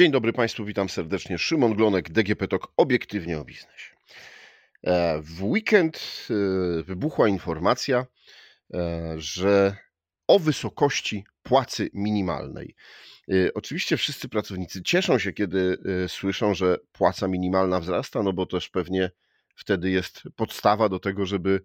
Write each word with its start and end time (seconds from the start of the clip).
Dzień 0.00 0.12
dobry 0.12 0.32
Państwu, 0.32 0.64
witam 0.64 0.88
serdecznie. 0.88 1.38
Szymon 1.38 1.74
Glonek, 1.74 2.10
DGP 2.10 2.48
TOK, 2.48 2.72
obiektywnie 2.76 3.38
o 3.38 3.44
biznesie. 3.44 3.96
E, 4.84 5.22
w 5.22 5.44
weekend 5.44 6.26
e, 6.30 6.82
wybuchła 6.82 7.28
informacja, 7.28 8.06
e, 8.74 9.14
że 9.16 9.76
o 10.26 10.38
wysokości 10.38 11.24
płacy 11.42 11.90
minimalnej. 11.94 12.74
Oczywiście 13.54 13.96
wszyscy 13.96 14.28
pracownicy 14.28 14.82
cieszą 14.82 15.18
się, 15.18 15.32
kiedy 15.32 15.78
słyszą, 16.08 16.54
że 16.54 16.76
płaca 16.92 17.28
minimalna 17.28 17.80
wzrasta, 17.80 18.22
no 18.22 18.32
bo 18.32 18.46
też 18.46 18.68
pewnie 18.68 19.10
wtedy 19.56 19.90
jest 19.90 20.22
podstawa 20.36 20.88
do 20.88 20.98
tego, 20.98 21.26
żeby 21.26 21.64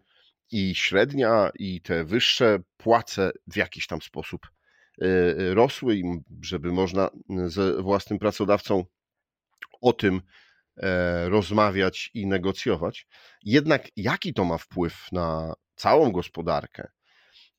i 0.52 0.76
średnia, 0.76 1.52
i 1.60 1.82
te 1.82 2.04
wyższe 2.04 2.60
płace 2.78 3.32
w 3.48 3.56
jakiś 3.56 3.88
tam 3.88 4.02
sposób 4.02 4.55
rosły 5.54 5.96
i 5.96 6.04
żeby 6.42 6.72
można 6.72 7.10
ze 7.48 7.82
własnym 7.82 8.20
pracodawcą 8.20 8.86
o 9.82 9.94
tym 9.94 10.22
e, 10.78 11.30
rozmawiać 11.30 12.12
i 12.14 12.28
negocjować. 12.28 13.08
Jednak 13.44 13.88
jaki 13.96 14.34
to 14.34 14.46
ma 14.46 14.58
wpływ 14.58 15.12
na 15.12 15.54
całą 15.76 16.12
gospodarkę? 16.12 16.88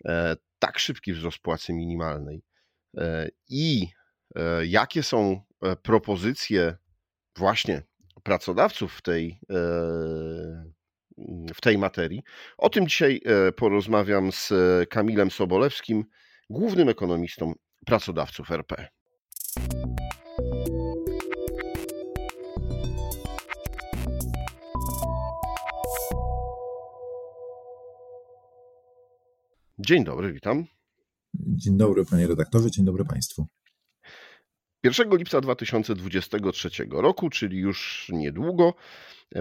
E, 0.04 0.36
tak 0.58 0.78
szybki 0.78 1.12
wzrost 1.12 1.38
płacy 1.38 1.72
minimalnej 1.72 2.42
e, 2.96 3.28
i 3.48 3.88
jakie 4.62 5.02
są 5.02 5.42
propozycje 5.82 6.76
właśnie 7.36 7.82
pracodawców 8.22 8.94
w 8.94 9.02
tej, 9.02 9.40
w 11.54 11.60
tej 11.62 11.78
materii. 11.78 12.22
O 12.58 12.70
tym 12.70 12.86
dzisiaj 12.86 13.20
porozmawiam 13.56 14.32
z 14.32 14.52
Kamilem 14.88 15.30
Sobolewskim, 15.30 16.04
głównym 16.50 16.88
ekonomistą 16.88 17.52
pracodawców 17.86 18.50
RP. 18.50 18.88
Dzień 29.78 30.04
dobry, 30.04 30.32
witam. 30.32 30.64
Dzień 31.34 31.76
dobry, 31.76 32.04
panie 32.04 32.26
redaktorze, 32.26 32.70
dzień 32.70 32.84
dobry 32.84 33.04
państwu. 33.04 33.46
1 34.84 35.16
lipca 35.16 35.40
2023 35.40 36.70
roku, 36.90 37.30
czyli 37.30 37.58
już 37.58 38.08
niedługo, 38.12 38.74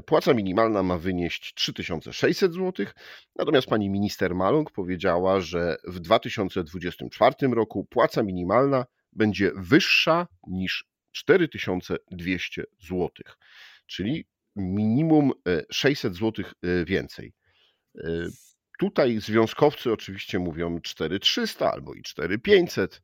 płaca 0.05 0.33
minimalna 0.33 0.83
ma 0.83 0.97
wynieść 0.97 1.53
3600 1.53 2.53
zł, 2.53 2.85
natomiast 3.35 3.67
pani 3.67 3.89
minister 3.89 4.35
Malung 4.35 4.71
powiedziała, 4.71 5.41
że 5.41 5.77
w 5.87 5.99
2024 5.99 7.35
roku 7.51 7.85
płaca 7.85 8.23
minimalna 8.23 8.85
będzie 9.13 9.51
wyższa 9.55 10.27
niż 10.47 10.85
4200 11.11 12.63
zł, 12.79 13.09
czyli 13.85 14.25
minimum 14.55 15.31
600 15.71 16.11
e, 16.11 16.15
zł 16.15 16.45
e, 16.45 16.85
więcej. 16.85 17.33
E, 17.97 18.27
tutaj 18.79 19.19
związkowcy 19.19 19.91
oczywiście 19.91 20.39
mówią 20.39 20.81
4300 20.81 21.71
albo 21.71 21.93
i 21.93 22.01
4500. 22.01 23.01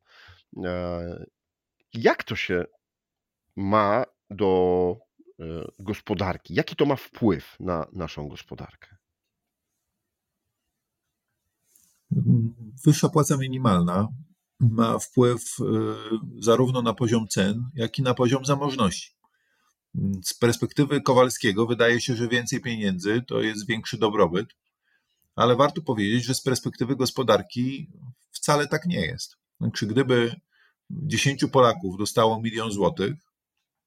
Jak 1.94 2.24
to 2.24 2.36
się 2.36 2.64
ma 3.56 4.04
do 4.30 4.96
e, 5.40 5.44
gospodarki? 5.78 6.54
Jaki 6.54 6.76
to 6.76 6.86
ma 6.86 6.96
wpływ 6.96 7.56
na 7.60 7.86
naszą 7.92 8.28
gospodarkę? 8.28 8.96
Wyższa 12.84 13.08
płaca 13.08 13.36
minimalna 13.36 14.08
ma 14.60 14.98
wpływ 14.98 15.56
e, 15.60 15.64
zarówno 16.38 16.82
na 16.82 16.94
poziom 16.94 17.28
cen, 17.28 17.70
jak 17.74 17.98
i 17.98 18.02
na 18.02 18.14
poziom 18.14 18.44
zamożności. 18.44 19.12
Z 20.22 20.34
perspektywy 20.34 21.00
Kowalskiego 21.00 21.66
wydaje 21.66 22.00
się, 22.00 22.16
że 22.16 22.28
więcej 22.28 22.60
pieniędzy 22.60 23.22
to 23.26 23.40
jest 23.40 23.66
większy 23.66 23.98
dobrobyt, 23.98 24.46
ale 25.36 25.56
warto 25.56 25.82
powiedzieć, 25.82 26.24
że 26.24 26.34
z 26.34 26.42
perspektywy 26.42 26.96
gospodarki 26.96 27.90
wcale 28.30 28.66
tak 28.66 28.86
nie 28.86 29.00
jest. 29.00 29.36
Znaczy, 29.60 29.86
gdyby 29.86 30.40
10 30.92 31.44
Polaków 31.52 31.98
dostało 31.98 32.40
milion 32.40 32.72
złotych, 32.72 33.14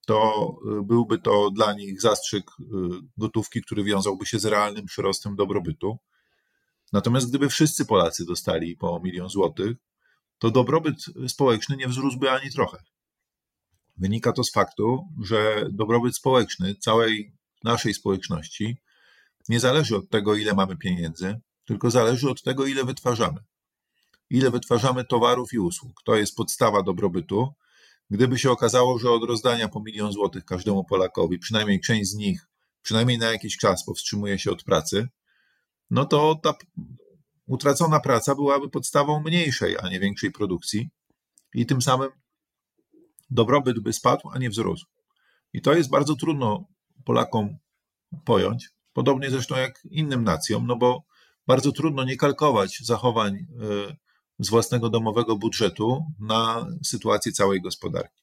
to 0.06 0.50
y, 0.80 0.84
byłby 0.84 1.18
to 1.18 1.52
dla 1.52 1.74
nich 1.74 2.02
zastrzyk 2.02 2.52
y, 2.60 2.64
gotówki, 3.18 3.62
który 3.62 3.84
wiązałby 3.84 4.26
się 4.26 4.40
z 4.40 4.46
realnym 4.46 4.86
przyrostem 4.86 5.36
dobrobytu. 5.36 5.98
Natomiast 6.94 7.30
gdyby 7.30 7.50
wszyscy 7.50 7.86
Polacy 7.86 8.26
dostali 8.26 8.78
po 8.78 9.00
milion 9.04 9.30
złotych, 9.30 9.78
to 10.38 10.52
dobrobyt 10.52 11.06
społeczny 11.28 11.78
nie 11.78 11.88
wzrósłby 11.88 12.32
ani 12.32 12.52
trochę. 12.52 12.84
Wynika 13.98 14.32
to 14.32 14.44
z 14.44 14.52
faktu, 14.52 15.08
że 15.24 15.68
dobrobyt 15.72 16.16
społeczny 16.16 16.76
całej 16.76 17.34
naszej 17.64 17.94
społeczności 17.94 18.78
nie 19.50 19.60
zależy 19.60 19.96
od 19.96 20.10
tego, 20.10 20.36
ile 20.36 20.54
mamy 20.54 20.78
pieniędzy, 20.78 21.42
tylko 21.66 21.92
zależy 21.92 22.30
od 22.30 22.44
tego, 22.44 22.66
ile 22.66 22.84
wytwarzamy 22.84 23.40
ile 24.30 24.52
wytwarzamy 24.52 25.06
towarów 25.06 25.54
i 25.54 25.60
usług. 25.60 26.04
To 26.06 26.16
jest 26.16 26.36
podstawa 26.36 26.84
dobrobytu. 26.84 27.54
Gdyby 28.10 28.40
się 28.40 28.52
okazało, 28.52 29.00
że 29.00 29.12
od 29.12 29.24
rozdania 29.24 29.68
po 29.68 29.80
milion 29.80 30.12
złotych 30.12 30.46
każdemu 30.46 30.84
Polakowi, 30.84 31.40
przynajmniej 31.40 31.80
część 31.80 32.10
z 32.10 32.16
nich, 32.16 32.48
przynajmniej 32.82 33.18
na 33.18 33.32
jakiś 33.32 33.58
czas 33.58 33.86
powstrzymuje 33.86 34.40
się 34.40 34.52
od 34.52 34.64
pracy, 34.64 35.08
no 35.90 36.06
to 36.06 36.36
ta 36.44 36.54
utracona 37.46 38.00
praca 38.00 38.36
byłaby 38.36 38.70
podstawą 38.70 39.24
mniejszej, 39.24 39.78
a 39.82 39.90
nie 39.90 40.00
większej 40.00 40.32
produkcji 40.32 40.90
i 41.54 41.66
tym 41.66 41.82
samym 41.82 42.10
dobrobyt 43.30 43.80
by 43.80 43.94
spadł, 43.94 44.30
a 44.30 44.38
nie 44.38 44.50
wzrósł. 44.50 44.86
I 45.54 45.62
to 45.62 45.74
jest 45.74 45.90
bardzo 45.90 46.16
trudno 46.16 46.66
Polakom 47.06 47.58
pojąć, 48.26 48.70
podobnie 48.94 49.30
zresztą 49.30 49.56
jak 49.56 49.80
innym 49.92 50.24
nacjom, 50.24 50.68
no 50.68 50.76
bo 50.76 51.04
bardzo 51.48 51.72
trudno 51.72 52.04
nie 52.04 52.18
kalkować 52.18 52.80
zachowań 52.84 53.36
y, 53.36 53.96
z 54.40 54.50
własnego 54.50 54.90
domowego 54.90 55.36
budżetu 55.36 56.06
na 56.20 56.68
sytuację 56.84 57.32
całej 57.32 57.62
gospodarki. 57.62 58.22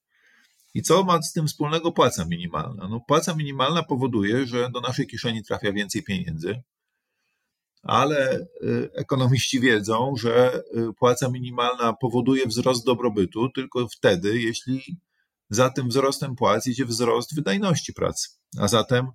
I 0.75 0.83
co 0.83 1.05
ma 1.05 1.23
z 1.23 1.33
tym 1.33 1.47
wspólnego 1.47 1.93
płaca 1.93 2.25
minimalna? 2.25 2.89
No, 2.89 3.01
płaca 3.01 3.35
minimalna 3.35 3.83
powoduje, 3.83 4.47
że 4.47 4.71
do 4.71 4.81
naszej 4.81 5.07
kieszeni 5.07 5.45
trafia 5.45 5.73
więcej 5.73 6.03
pieniędzy, 6.03 6.63
ale 7.83 8.41
y, 8.41 8.91
ekonomiści 8.95 9.61
wiedzą, 9.61 10.15
że 10.17 10.63
y, 10.77 10.93
płaca 10.93 11.29
minimalna 11.29 11.93
powoduje 11.93 12.47
wzrost 12.47 12.87
dobrobytu 12.87 13.49
tylko 13.49 13.89
wtedy, 13.89 14.41
jeśli 14.41 15.01
za 15.51 15.71
tym 15.71 15.89
wzrostem 15.89 16.37
płac 16.37 16.67
idzie 16.67 16.85
wzrost 16.85 17.35
wydajności 17.35 17.93
pracy. 17.93 18.29
A 18.59 18.69
zatem, 18.69 19.07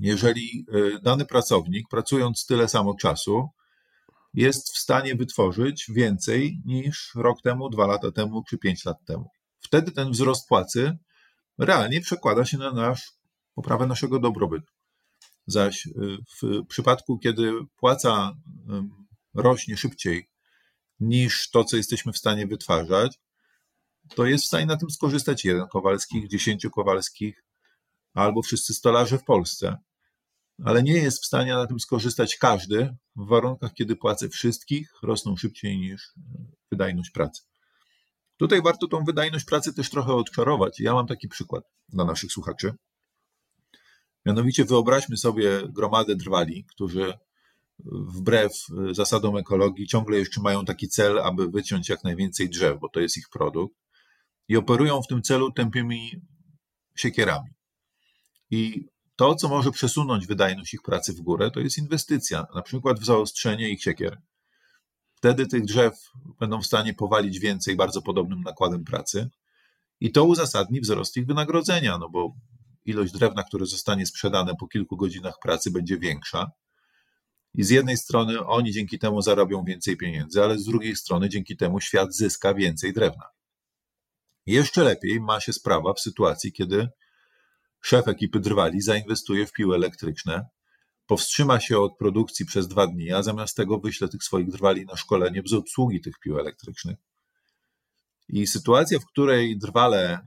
jeżeli 0.00 0.66
y, 0.74 1.00
dany 1.02 1.26
pracownik, 1.26 1.88
pracując 1.88 2.46
tyle 2.46 2.68
samo 2.68 2.94
czasu, 2.94 3.48
jest 4.34 4.72
w 4.74 4.78
stanie 4.78 5.14
wytworzyć 5.14 5.86
więcej 5.88 6.62
niż 6.64 7.12
rok 7.14 7.42
temu, 7.42 7.70
dwa 7.70 7.86
lata 7.86 8.12
temu 8.12 8.42
czy 8.48 8.58
pięć 8.58 8.84
lat 8.84 9.04
temu. 9.04 9.30
Wtedy 9.58 9.92
ten 9.92 10.10
wzrost 10.10 10.48
płacy 10.48 10.98
realnie 11.58 12.00
przekłada 12.00 12.44
się 12.44 12.58
na 12.58 12.72
nasz, 12.72 13.12
poprawę 13.54 13.86
naszego 13.86 14.18
dobrobytu. 14.18 14.72
Zaś 15.46 15.86
y, 15.86 15.90
w 16.42 16.66
przypadku, 16.66 17.18
kiedy 17.18 17.52
płaca 17.76 18.32
rośnie 19.34 19.76
szybciej 19.76 20.28
niż 21.00 21.50
to, 21.50 21.64
co 21.64 21.76
jesteśmy 21.76 22.12
w 22.12 22.18
stanie 22.18 22.46
wytwarzać, 22.46 23.18
to 24.14 24.26
jest 24.26 24.44
w 24.44 24.46
stanie 24.46 24.66
na 24.66 24.76
tym 24.76 24.90
skorzystać 24.90 25.44
jeden 25.44 25.66
Kowalskich, 25.68 26.28
dziesięciu 26.28 26.70
Kowalskich 26.70 27.44
albo 28.14 28.42
wszyscy 28.42 28.74
stolarze 28.74 29.18
w 29.18 29.24
Polsce 29.24 29.76
ale 30.64 30.82
nie 30.82 30.92
jest 30.92 31.22
w 31.22 31.26
stanie 31.26 31.54
na 31.54 31.66
tym 31.66 31.80
skorzystać 31.80 32.36
każdy 32.36 32.96
w 33.16 33.28
warunkach, 33.28 33.74
kiedy 33.74 33.96
płace 33.96 34.28
wszystkich 34.28 34.92
rosną 35.02 35.36
szybciej 35.36 35.78
niż 35.78 36.12
wydajność 36.70 37.10
pracy. 37.10 37.42
Tutaj 38.36 38.62
warto 38.62 38.88
tą 38.88 39.04
wydajność 39.04 39.44
pracy 39.44 39.74
też 39.74 39.90
trochę 39.90 40.14
odczarować. 40.14 40.80
Ja 40.80 40.94
mam 40.94 41.06
taki 41.06 41.28
przykład 41.28 41.64
dla 41.88 42.04
naszych 42.04 42.32
słuchaczy. 42.32 42.74
Mianowicie 44.26 44.64
wyobraźmy 44.64 45.16
sobie 45.16 45.62
gromadę 45.68 46.16
drwali, 46.16 46.64
którzy 46.64 47.18
wbrew 47.84 48.52
zasadom 48.92 49.36
ekologii 49.36 49.86
ciągle 49.86 50.18
jeszcze 50.18 50.40
mają 50.40 50.64
taki 50.64 50.88
cel, 50.88 51.18
aby 51.18 51.48
wyciąć 51.48 51.88
jak 51.88 52.04
najwięcej 52.04 52.48
drzew, 52.48 52.80
bo 52.80 52.88
to 52.88 53.00
jest 53.00 53.16
ich 53.16 53.28
produkt, 53.28 53.76
i 54.48 54.56
operują 54.56 55.02
w 55.02 55.06
tym 55.06 55.22
celu 55.22 55.52
tępymi 55.52 56.10
siekierami. 56.96 57.50
I 58.50 58.86
to, 59.18 59.34
co 59.34 59.48
może 59.48 59.70
przesunąć 59.70 60.26
wydajność 60.26 60.74
ich 60.74 60.82
pracy 60.82 61.12
w 61.12 61.20
górę, 61.20 61.50
to 61.50 61.60
jest 61.60 61.78
inwestycja, 61.78 62.46
na 62.54 62.62
przykład 62.62 63.00
w 63.00 63.04
zaostrzenie 63.04 63.68
ich 63.68 63.82
siekier. 63.82 64.20
Wtedy 65.14 65.46
tych 65.46 65.64
drzew 65.64 65.94
będą 66.40 66.60
w 66.60 66.66
stanie 66.66 66.94
powalić 66.94 67.38
więcej 67.38 67.76
bardzo 67.76 68.02
podobnym 68.02 68.40
nakładem 68.40 68.84
pracy 68.84 69.30
i 70.00 70.12
to 70.12 70.24
uzasadni 70.24 70.80
wzrost 70.80 71.16
ich 71.16 71.26
wynagrodzenia, 71.26 71.98
no 71.98 72.08
bo 72.08 72.34
ilość 72.84 73.12
drewna, 73.12 73.42
które 73.42 73.66
zostanie 73.66 74.06
sprzedane 74.06 74.52
po 74.60 74.68
kilku 74.68 74.96
godzinach 74.96 75.34
pracy, 75.42 75.70
będzie 75.70 75.98
większa. 75.98 76.50
I 77.54 77.64
z 77.64 77.70
jednej 77.70 77.96
strony 77.96 78.46
oni 78.46 78.72
dzięki 78.72 78.98
temu 78.98 79.22
zarobią 79.22 79.64
więcej 79.64 79.96
pieniędzy, 79.96 80.42
ale 80.42 80.58
z 80.58 80.64
drugiej 80.64 80.96
strony 80.96 81.28
dzięki 81.28 81.56
temu 81.56 81.80
świat 81.80 82.14
zyska 82.14 82.54
więcej 82.54 82.92
drewna. 82.92 83.24
Jeszcze 84.46 84.84
lepiej 84.84 85.20
ma 85.20 85.40
się 85.40 85.52
sprawa 85.52 85.92
w 85.92 86.00
sytuacji, 86.00 86.52
kiedy 86.52 86.88
szef 87.80 88.08
ekipy 88.08 88.40
drwali 88.40 88.80
zainwestuje 88.80 89.46
w 89.46 89.52
piły 89.52 89.76
elektryczne, 89.76 90.46
powstrzyma 91.06 91.60
się 91.60 91.78
od 91.78 91.96
produkcji 91.96 92.46
przez 92.46 92.68
dwa 92.68 92.86
dni, 92.86 93.12
a 93.12 93.22
zamiast 93.22 93.56
tego 93.56 93.78
wyśle 93.78 94.08
tych 94.08 94.24
swoich 94.24 94.50
drwali 94.50 94.86
na 94.86 94.96
szkolenie 94.96 95.42
z 95.46 95.52
obsługi 95.52 96.00
tych 96.00 96.18
pił 96.18 96.38
elektrycznych. 96.38 96.98
I 98.28 98.46
sytuacja, 98.46 98.98
w 98.98 99.06
której 99.06 99.58
drwale 99.58 100.10
e, 100.10 100.20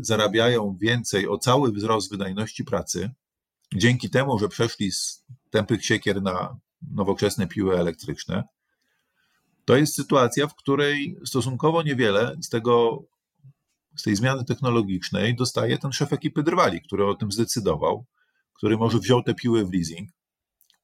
zarabiają 0.00 0.76
więcej 0.80 1.28
o 1.28 1.38
cały 1.38 1.72
wzrost 1.72 2.10
wydajności 2.10 2.64
pracy, 2.64 3.10
dzięki 3.74 4.10
temu, 4.10 4.38
że 4.38 4.48
przeszli 4.48 4.92
z 4.92 5.24
tępych 5.50 5.84
siekier 5.84 6.22
na 6.22 6.56
nowoczesne 6.94 7.46
piły 7.46 7.78
elektryczne, 7.78 8.44
to 9.64 9.76
jest 9.76 9.94
sytuacja, 9.94 10.46
w 10.46 10.54
której 10.54 11.16
stosunkowo 11.24 11.82
niewiele 11.82 12.36
z 12.40 12.48
tego, 12.48 13.04
z 13.96 14.02
tej 14.02 14.16
zmiany 14.16 14.44
technologicznej 14.44 15.36
dostaje 15.36 15.78
ten 15.78 15.92
szef 15.92 16.12
ekipy 16.12 16.42
drwali, 16.42 16.80
który 16.82 17.06
o 17.06 17.14
tym 17.14 17.32
zdecydował, 17.32 18.06
który 18.54 18.76
może 18.76 18.98
wziął 18.98 19.22
te 19.22 19.34
piły 19.34 19.64
w 19.64 19.72
leasing, 19.72 20.10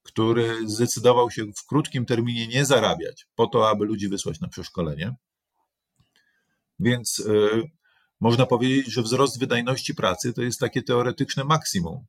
który 0.02 0.68
zdecydował 0.68 1.30
się 1.30 1.44
w 1.44 1.66
krótkim 1.66 2.06
terminie 2.06 2.48
nie 2.48 2.64
zarabiać 2.64 3.26
po 3.34 3.46
to, 3.46 3.70
aby 3.70 3.84
ludzi 3.84 4.08
wysłać 4.08 4.40
na 4.40 4.48
przeszkolenie. 4.48 5.14
Więc 6.78 7.18
y, 7.18 7.62
można 8.20 8.46
powiedzieć, 8.46 8.92
że 8.92 9.02
wzrost 9.02 9.38
wydajności 9.38 9.94
pracy 9.94 10.32
to 10.32 10.42
jest 10.42 10.60
takie 10.60 10.82
teoretyczne 10.82 11.44
maksimum, 11.44 12.06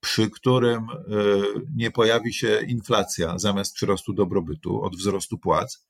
przy 0.00 0.30
którym 0.30 0.86
y, 0.90 1.42
nie 1.76 1.90
pojawi 1.90 2.34
się 2.34 2.60
inflacja 2.68 3.38
zamiast 3.38 3.74
przyrostu 3.74 4.12
dobrobytu 4.12 4.82
od 4.82 4.96
wzrostu 4.96 5.38
płac, 5.38 5.86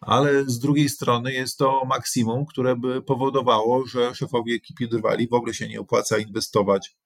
ale 0.00 0.44
z 0.44 0.58
drugiej 0.58 0.88
strony 0.88 1.32
jest 1.32 1.58
to 1.58 1.84
maksimum, 1.84 2.46
które 2.46 2.76
by 2.76 3.02
powodowało, 3.02 3.86
że 3.86 4.14
szefowie 4.14 4.54
ekipy 4.54 4.88
drwali 4.88 5.28
w 5.28 5.32
ogóle 5.32 5.54
się 5.54 5.68
nie 5.68 5.80
opłaca 5.80 6.18
inwestować 6.18 6.96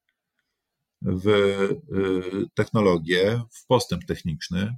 w 1.01 1.27
y, 1.27 2.45
technologię, 2.53 3.41
w 3.51 3.65
postęp 3.65 4.05
techniczny. 4.05 4.77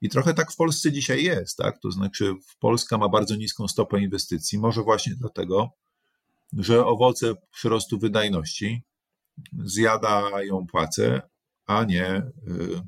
I 0.00 0.08
trochę 0.08 0.34
tak 0.34 0.52
w 0.52 0.56
Polsce 0.56 0.92
dzisiaj 0.92 1.24
jest, 1.24 1.56
tak? 1.56 1.80
To 1.80 1.90
znaczy, 1.90 2.34
Polska 2.60 2.98
ma 2.98 3.08
bardzo 3.08 3.36
niską 3.36 3.68
stopę 3.68 4.00
inwestycji, 4.00 4.58
może 4.58 4.82
właśnie 4.82 5.14
dlatego, 5.14 5.70
że 6.52 6.86
owoce 6.86 7.34
przyrostu 7.52 7.98
wydajności 7.98 8.82
zjadają 9.58 10.66
płace, 10.66 11.22
a 11.66 11.84
nie 11.84 12.16
y, 12.16 12.82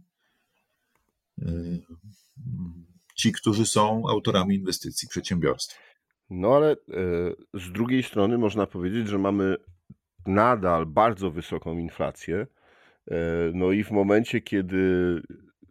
y, 1.39 1.83
ci, 3.21 3.33
którzy 3.33 3.67
są 3.67 4.03
autorami 4.09 4.55
inwestycji 4.55 5.09
przedsiębiorstw. 5.09 5.79
No 6.31 6.57
ale 6.57 6.77
z 7.55 7.73
drugiej 7.73 8.03
strony 8.03 8.39
można 8.39 8.67
powiedzieć, 8.67 9.09
że 9.09 9.19
mamy 9.19 9.57
nadal 10.27 10.87
bardzo 10.87 11.31
wysoką 11.31 11.79
inflację. 11.79 12.47
No 13.55 13.73
i 13.73 13.85
w 13.85 13.91
momencie, 13.91 14.41
kiedy 14.41 15.21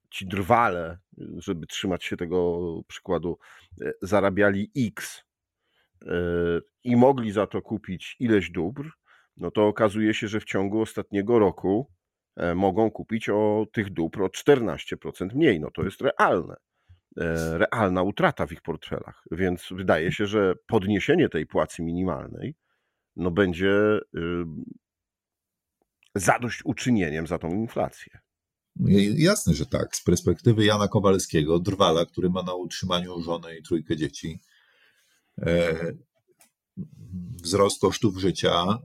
ci 0.09 0.25
drwale, 0.25 0.97
żeby 1.37 1.67
trzymać 1.67 2.03
się 2.05 2.17
tego 2.17 2.59
przykładu, 2.87 3.39
e, 3.81 3.91
zarabiali 4.01 4.71
X 4.77 5.23
e, 6.01 6.11
i 6.83 6.95
mogli 6.95 7.31
za 7.31 7.47
to 7.47 7.61
kupić 7.61 8.15
ileś 8.19 8.51
dóbr, 8.51 8.89
no 9.37 9.51
to 9.51 9.67
okazuje 9.67 10.13
się, 10.13 10.27
że 10.27 10.39
w 10.39 10.45
ciągu 10.45 10.81
ostatniego 10.81 11.39
roku 11.39 11.91
e, 12.35 12.55
mogą 12.55 12.91
kupić 12.91 13.29
o 13.29 13.65
tych 13.71 13.89
dóbr 13.89 14.23
o 14.23 14.27
14% 14.27 15.35
mniej. 15.35 15.59
No 15.59 15.71
to 15.71 15.83
jest 15.83 16.01
realne. 16.01 16.55
Realna 17.17 18.03
utrata 18.03 18.47
w 18.47 18.51
ich 18.51 18.61
portfelach. 18.61 19.23
Więc 19.31 19.67
wydaje 19.71 20.11
się, 20.11 20.25
że 20.25 20.53
podniesienie 20.67 21.29
tej 21.29 21.45
płacy 21.45 21.83
minimalnej 21.83 22.55
no 23.15 23.31
będzie 23.31 23.99
zadośćuczynieniem 26.15 27.27
za 27.27 27.37
tą 27.37 27.49
inflację. 27.49 28.19
Jasne, 29.15 29.53
że 29.53 29.65
tak. 29.65 29.95
Z 29.95 30.03
perspektywy 30.03 30.65
Jana 30.65 30.87
Kowalskiego, 30.87 31.59
drwala, 31.59 32.05
który 32.05 32.29
ma 32.29 32.43
na 32.43 32.53
utrzymaniu 32.53 33.21
żonę 33.21 33.57
i 33.57 33.63
trójkę 33.63 33.95
dzieci, 33.95 34.39
e, 35.41 35.75
wzrost 37.43 37.81
kosztów 37.81 38.17
życia 38.17 38.63
e, 38.63 38.77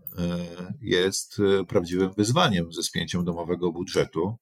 jest 0.80 1.40
e, 1.40 1.64
prawdziwym 1.64 2.12
wyzwaniem 2.16 2.72
ze 2.72 2.82
spięciem 2.82 3.24
domowego 3.24 3.72
budżetu. 3.72 4.36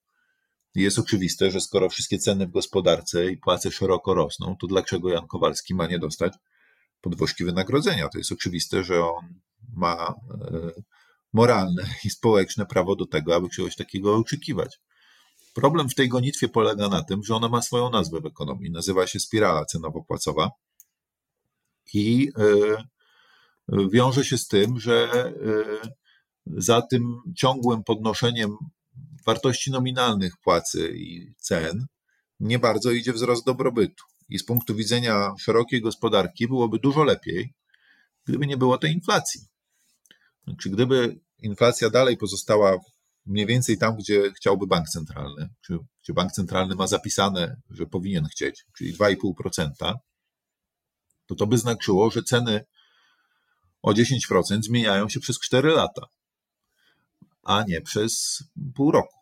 Jest 0.75 0.99
oczywiste, 0.99 1.51
że 1.51 1.61
skoro 1.61 1.89
wszystkie 1.89 2.19
ceny 2.19 2.47
w 2.47 2.51
gospodarce 2.51 3.27
i 3.27 3.37
płace 3.37 3.71
szeroko 3.71 4.15
rosną, 4.15 4.57
to 4.61 4.67
dlaczego 4.67 5.09
Jan 5.11 5.27
Kowalski 5.27 5.75
ma 5.75 5.87
nie 5.87 5.99
dostać 5.99 6.33
podwyżki 7.01 7.45
wynagrodzenia? 7.45 8.09
To 8.09 8.19
jest 8.19 8.33
oczywiste, 8.33 8.85
że 8.85 9.05
on 9.05 9.41
ma 9.73 10.15
moralne 11.33 11.83
i 12.05 12.11
społeczne 12.11 12.67
prawo 12.67 12.97
do 12.97 13.07
tego, 13.07 13.35
aby 13.35 13.49
czegoś 13.49 13.77
takiego 13.77 14.17
oczekiwać. 14.17 14.81
Problem 15.55 15.89
w 15.89 15.95
tej 15.95 16.09
gonitwie 16.09 16.49
polega 16.49 16.89
na 16.89 17.05
tym, 17.05 17.23
że 17.25 17.35
ona 17.35 17.49
ma 17.49 17.63
swoją 17.63 17.91
nazwę 17.91 18.21
w 18.21 18.27
ekonomii. 18.27 18.71
Nazywa 18.71 19.07
się 19.07 19.21
spirala 19.21 19.65
cenowo-płacowa 19.65 20.51
i 21.95 22.29
e, 22.39 23.89
wiąże 23.91 24.25
się 24.25 24.39
z 24.39 24.49
tym, 24.49 24.81
że 24.81 25.13
e, 25.15 25.33
za 26.47 26.83
tym 26.83 27.17
ciągłym 27.37 27.85
podnoszeniem 27.85 28.57
wartości 29.27 29.71
nominalnych 29.71 30.37
płacy 30.37 30.93
i 30.97 31.35
cen 31.37 31.87
nie 32.41 32.59
bardzo 32.59 32.91
idzie 32.91 33.13
wzrost 33.13 33.47
dobrobytu. 33.47 34.05
I 34.29 34.39
z 34.39 34.45
punktu 34.45 34.75
widzenia 34.75 35.33
szerokiej 35.41 35.81
gospodarki 35.81 36.49
byłoby 36.49 36.79
dużo 36.79 37.05
lepiej, 37.05 37.55
gdyby 38.25 38.47
nie 38.47 38.57
było 38.57 38.79
tej 38.79 38.93
inflacji. 38.93 39.41
Znaczy, 40.45 40.71
gdyby 40.71 41.21
inflacja 41.39 41.91
dalej 41.91 42.17
pozostała 42.17 42.77
mniej 43.27 43.47
więcej 43.47 43.79
tam, 43.79 43.97
gdzie 43.97 44.33
chciałby 44.33 44.67
bank 44.67 44.89
centralny, 44.89 45.49
czy 45.67 45.79
gdzie 46.03 46.13
bank 46.13 46.33
centralny 46.33 46.75
ma 46.75 46.87
zapisane, 46.87 47.57
że 47.71 47.87
powinien 47.87 48.25
chcieć, 48.25 48.65
czyli 48.79 48.95
2,5%, 48.95 49.95
to 51.27 51.35
to 51.35 51.47
by 51.47 51.59
znaczyło, 51.59 52.11
że 52.11 52.23
ceny 52.23 52.65
o 53.83 53.93
10% 53.93 54.63
zmieniają 54.63 55.09
się 55.09 55.21
przez 55.21 55.41
4 55.41 55.71
lata, 55.71 56.07
a 57.43 57.65
nie 57.69 57.81
przez 57.81 58.43
pół 58.75 58.91
roku. 58.91 59.17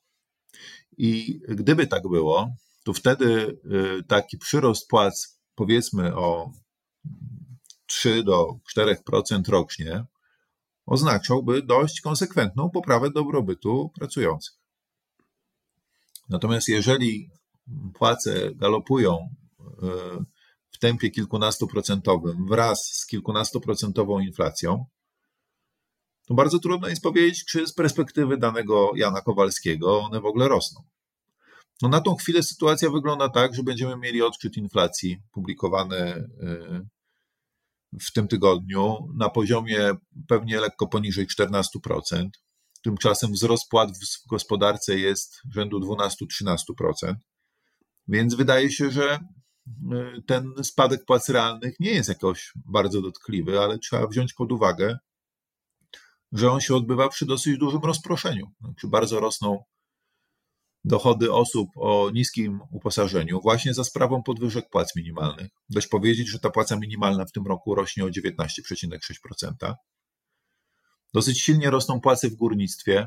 I 0.96 1.40
gdyby 1.48 1.86
tak 1.86 2.02
było, 2.08 2.50
to 2.84 2.92
wtedy 2.92 3.58
y, 4.00 4.02
taki 4.08 4.38
przyrost 4.38 4.88
płac, 4.88 5.40
powiedzmy 5.54 6.16
o 6.16 6.52
3 7.86 8.22
do 8.22 8.46
4% 8.76 9.48
rocznie, 9.48 10.04
oznaczałby 10.86 11.62
dość 11.62 12.00
konsekwentną 12.00 12.70
poprawę 12.70 13.10
dobrobytu 13.10 13.90
pracujących. 13.98 14.54
Natomiast 16.28 16.68
jeżeli 16.68 17.30
płace 17.94 18.54
galopują 18.54 19.18
e, 19.18 19.66
w 20.70 20.78
tempie 20.78 21.10
kilkunastoprocentowym 21.10 22.46
wraz 22.46 22.78
z 22.92 23.06
kilkunastoprocentową 23.06 24.20
inflacją, 24.20 24.86
to 26.26 26.34
bardzo 26.34 26.58
trudno 26.58 26.88
jest 26.88 27.02
powiedzieć, 27.02 27.44
czy 27.44 27.66
z 27.66 27.72
perspektywy 27.72 28.36
danego 28.36 28.92
Jana 28.96 29.20
Kowalskiego 29.20 30.00
one 30.00 30.20
w 30.20 30.26
ogóle 30.26 30.48
rosną. 30.48 30.82
No 31.82 31.88
na 31.88 32.00
tą 32.00 32.14
chwilę 32.14 32.42
sytuacja 32.42 32.90
wygląda 32.90 33.28
tak, 33.28 33.54
że 33.54 33.62
będziemy 33.62 33.96
mieli 33.96 34.22
odczyt 34.22 34.56
inflacji 34.56 35.18
publikowany 35.32 35.96
e, 35.96 36.26
w 38.00 38.12
tym 38.12 38.28
tygodniu 38.28 38.98
na 39.16 39.30
poziomie 39.30 39.90
pewnie 40.28 40.60
lekko 40.60 40.86
poniżej 40.86 41.26
14%. 41.26 41.62
Tymczasem 42.82 43.32
wzrost 43.32 43.68
płat 43.68 43.90
w 43.90 44.28
gospodarce 44.28 44.98
jest 44.98 45.40
rzędu 45.54 45.80
12-13%. 45.80 47.14
Więc 48.08 48.34
wydaje 48.34 48.70
się, 48.70 48.90
że 48.90 49.14
y, 49.16 50.22
ten 50.26 50.52
spadek 50.62 51.04
płac 51.04 51.28
realnych 51.28 51.80
nie 51.80 51.90
jest 51.90 52.08
jakoś 52.08 52.52
bardzo 52.66 53.02
dotkliwy, 53.02 53.60
ale 53.60 53.78
trzeba 53.78 54.06
wziąć 54.06 54.32
pod 54.32 54.52
uwagę, 54.52 54.98
że 56.32 56.50
on 56.50 56.60
się 56.60 56.74
odbywa 56.74 57.08
przy 57.08 57.26
dosyć 57.26 57.58
dużym 57.58 57.80
rozproszeniu. 57.80 58.46
Znaczy 58.60 58.88
bardzo 58.88 59.20
rosną 59.20 59.64
dochody 60.84 61.32
osób 61.32 61.68
o 61.76 62.10
niskim 62.14 62.60
uposażeniu 62.70 63.40
właśnie 63.40 63.74
za 63.74 63.84
sprawą 63.84 64.22
podwyżek 64.22 64.70
płac 64.70 64.96
minimalnych. 64.96 65.48
Dość 65.68 65.86
powiedzieć, 65.86 66.28
że 66.28 66.38
ta 66.38 66.50
płaca 66.50 66.76
minimalna 66.76 67.24
w 67.24 67.32
tym 67.32 67.46
roku 67.46 67.74
rośnie 67.74 68.04
o 68.04 68.08
19,6%. 68.08 69.74
Dosyć 71.14 71.40
silnie 71.40 71.70
rosną 71.70 72.00
płace 72.00 72.28
w 72.28 72.34
górnictwie, 72.34 73.06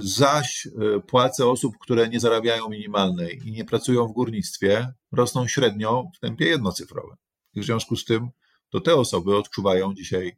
zaś 0.00 0.66
e, 0.66 1.00
płace 1.00 1.46
osób, 1.46 1.74
które 1.80 2.08
nie 2.08 2.20
zarabiają 2.20 2.68
minimalnej 2.68 3.40
i 3.44 3.52
nie 3.52 3.64
pracują 3.64 4.06
w 4.06 4.12
górnictwie, 4.12 4.92
rosną 5.12 5.48
średnio 5.48 6.04
w 6.16 6.20
tempie 6.20 6.46
jednocyfrowym. 6.46 7.16
W 7.56 7.64
związku 7.64 7.96
z 7.96 8.04
tym 8.04 8.28
to 8.74 8.80
te 8.80 8.94
osoby 8.94 9.36
odczuwają 9.36 9.94
dzisiaj 9.94 10.36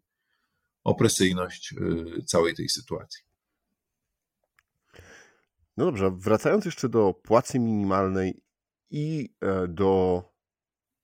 opresyjność 0.85 1.73
e, 1.73 2.23
całej 2.23 2.55
tej 2.55 2.69
sytuacji. 2.69 3.23
No 5.77 5.85
dobrze, 5.85 6.11
wracając 6.17 6.65
jeszcze 6.65 6.89
do 6.89 7.15
płacy 7.15 7.59
minimalnej 7.59 8.43
i 8.91 9.35
e, 9.41 9.69
do 9.69 10.23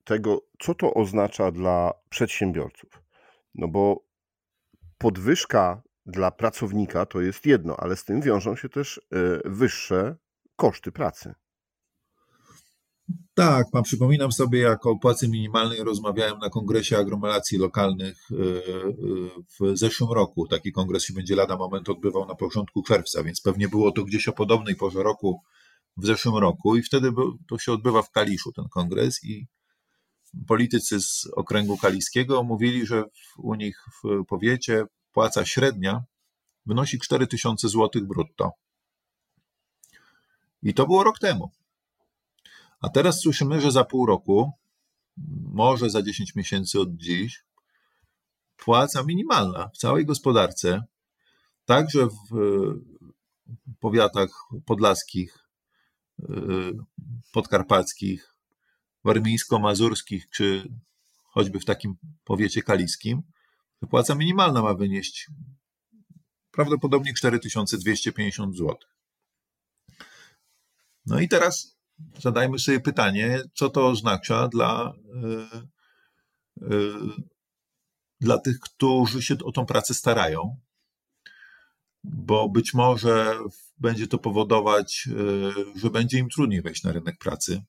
tego, 0.05 0.47
co 0.61 0.75
to 0.75 0.95
oznacza 0.95 1.51
dla 1.51 1.93
przedsiębiorców. 2.09 3.03
No 3.55 3.69
bo 3.69 4.07
podwyżka 4.99 5.83
dla 6.07 6.31
pracownika 6.31 7.07
to 7.07 7.21
jest 7.21 7.47
jedno, 7.47 7.77
ale 7.77 7.97
z 7.97 8.05
tym 8.05 8.21
wiążą 8.21 8.57
się 8.57 8.69
też 8.69 8.99
e, 8.99 9.51
wyższe 9.51 10.17
koszty 10.57 10.93
pracy. 10.93 11.35
Tak, 13.35 13.67
mam, 13.73 13.83
przypominam 13.83 14.33
sobie, 14.33 14.59
jak 14.59 14.87
o 14.87 14.99
płacy 14.99 15.29
minimalnej 15.29 15.85
rozmawiałem 15.85 16.39
na 16.39 16.51
kongresie 16.51 16.99
aglomeracji 16.99 17.59
lokalnych 17.59 18.29
e, 18.31 18.37
e, 18.37 18.43
w 19.61 19.79
zeszłym 19.79 20.11
roku. 20.13 20.49
Taki 20.49 20.73
kongres 20.73 21.05
się 21.05 21.15
będzie 21.15 21.37
lada 21.37 21.57
moment 21.57 21.89
odbywał 21.89 22.27
na 22.27 22.35
początku 22.35 22.83
czerwca, 22.83 23.23
więc 23.23 23.41
pewnie 23.41 23.69
było 23.69 23.93
to 23.93 24.05
gdzieś 24.05 24.29
o 24.29 24.33
podobnej 24.33 24.77
porze 24.77 25.03
roku 25.03 25.41
w 25.97 26.07
zeszłym 26.07 26.37
roku 26.37 26.77
i 26.77 26.83
wtedy 26.83 27.13
to 27.49 27.59
się 27.59 27.73
odbywa 27.73 28.03
w 28.03 28.11
Kaliszu 28.11 28.53
ten 28.53 28.69
kongres 28.69 29.25
i 29.25 29.47
politycy 30.47 31.01
z 31.01 31.27
okręgu 31.37 31.77
kaliskiego 31.77 32.43
mówili, 32.43 32.87
że 32.87 33.05
u 33.39 33.55
nich 33.55 33.85
w 34.05 34.25
powiecie 34.25 34.85
płaca 35.13 35.45
średnia 35.45 36.05
wynosi 36.67 36.99
4000 36.99 37.69
zł 37.69 38.03
brutto. 38.03 38.51
I 40.63 40.75
to 40.75 40.87
było 40.87 41.05
rok 41.05 41.19
temu. 41.19 41.51
A 42.83 42.89
teraz 42.89 43.21
słyszymy, 43.21 43.61
że 43.61 43.73
za 43.73 43.85
pół 43.85 44.07
roku, 44.07 44.53
może 45.53 45.91
za 45.91 46.03
10 46.03 46.35
miesięcy 46.35 46.81
od 46.81 46.97
dziś, 46.97 47.45
płaca 48.57 49.03
minimalna 49.03 49.69
w 49.69 49.79
całej 49.79 50.07
gospodarce, 50.07 50.85
także 51.65 52.07
w 52.07 52.75
powiatach 53.81 54.31
podlaskich, 54.67 55.39
podkarpackich, 57.33 58.35
warmińsko-mazurskich, 59.05 60.31
czy 60.31 60.69
choćby 61.25 61.61
w 61.61 61.65
takim 61.65 61.97
powiecie 62.25 62.63
kaliskim, 62.63 63.23
płaca 63.91 64.15
minimalna 64.15 64.63
ma 64.63 64.75
wynieść 64.75 65.31
prawdopodobnie 66.51 67.15
4250 67.15 68.57
zł. 68.57 68.77
No 71.07 71.21
i 71.21 71.29
teraz 71.29 71.82
zadajmy 72.19 72.59
sobie 72.59 72.81
pytanie, 72.81 73.41
co 73.55 73.71
to 73.71 73.87
oznacza 73.87 74.49
dla, 74.49 74.93
yy, 75.15 75.47
yy, 76.71 76.93
dla 78.21 78.39
tych, 78.39 78.61
którzy 78.61 79.23
się 79.23 79.35
o 79.45 79.53
tą 79.53 79.67
pracę 79.67 79.95
starają, 79.95 80.57
bo 82.05 82.49
być 82.49 82.75
może 82.75 83.39
będzie 83.79 84.07
to 84.07 84.19
powodować, 84.19 85.07
yy, 85.07 85.81
że 85.81 85.91
będzie 85.91 86.19
im 86.19 86.29
trudniej 86.29 86.63
wejść 86.63 86.83
na 86.83 86.93
rynek 86.93 87.19
pracy. 87.19 87.63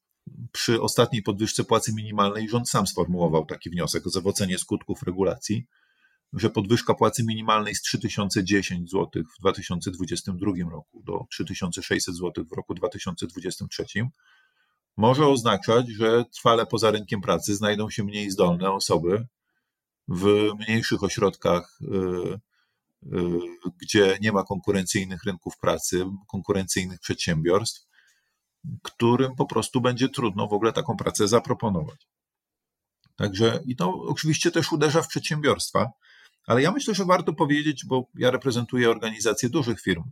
Przy 0.52 0.82
ostatniej 0.82 1.24
podwyżce 1.24 1.64
płacy 1.64 1.94
minimalnej 1.94 2.50
rząd 2.50 2.70
sam 2.70 2.88
sformułował 2.88 3.46
taki 3.46 3.70
wniosek 3.70 4.08
o 4.08 4.10
zawocenie 4.10 4.58
skutków 4.58 5.04
regulacji 5.04 5.68
że 6.34 6.50
podwyżka 6.50 6.94
płacy 6.94 7.24
minimalnej 7.24 7.76
z 7.76 7.82
3010 7.82 8.92
zł 8.92 9.24
w 9.38 9.40
2022 9.40 10.52
roku 10.72 11.04
do 11.04 11.26
3600 11.32 12.16
zł 12.16 12.46
w 12.52 12.52
roku 12.52 12.74
2023 12.74 13.86
może 14.98 15.28
oznaczać, 15.28 15.90
że 15.90 16.26
trwale 16.26 16.66
poza 16.66 16.92
rynkiem 16.92 17.22
pracy 17.22 17.56
znajdą 17.56 17.90
się 17.90 18.04
mniej 18.04 18.32
zdolne 18.32 18.72
osoby 18.72 19.28
w 20.08 20.50
mniejszych 20.60 21.04
ośrodkach, 21.04 21.80
y, 21.82 22.40
y, 23.18 23.40
gdzie 23.78 24.18
nie 24.22 24.32
ma 24.32 24.44
konkurencyjnych 24.44 25.24
rynków 25.24 25.58
pracy, 25.58 26.06
konkurencyjnych 26.28 27.00
przedsiębiorstw, 27.00 27.88
którym 28.82 29.36
po 29.36 29.46
prostu 29.46 29.82
będzie 29.82 30.10
trudno 30.10 30.48
w 30.48 30.54
ogóle 30.54 30.74
taką 30.74 30.98
pracę 30.98 31.28
zaproponować. 31.28 32.08
Także 33.16 33.60
i 33.66 33.76
to 33.76 33.94
oczywiście 33.94 34.52
też 34.52 34.72
uderza 34.72 35.02
w 35.02 35.08
przedsiębiorstwa, 35.08 35.92
ale 36.48 36.62
ja 36.62 36.72
myślę, 36.72 36.96
że 36.96 37.06
warto 37.06 37.34
powiedzieć, 37.34 37.86
bo 37.86 38.10
ja 38.16 38.32
reprezentuję 38.32 38.90
organizację 38.90 39.50
dużych 39.50 39.82
firm. 39.82 40.04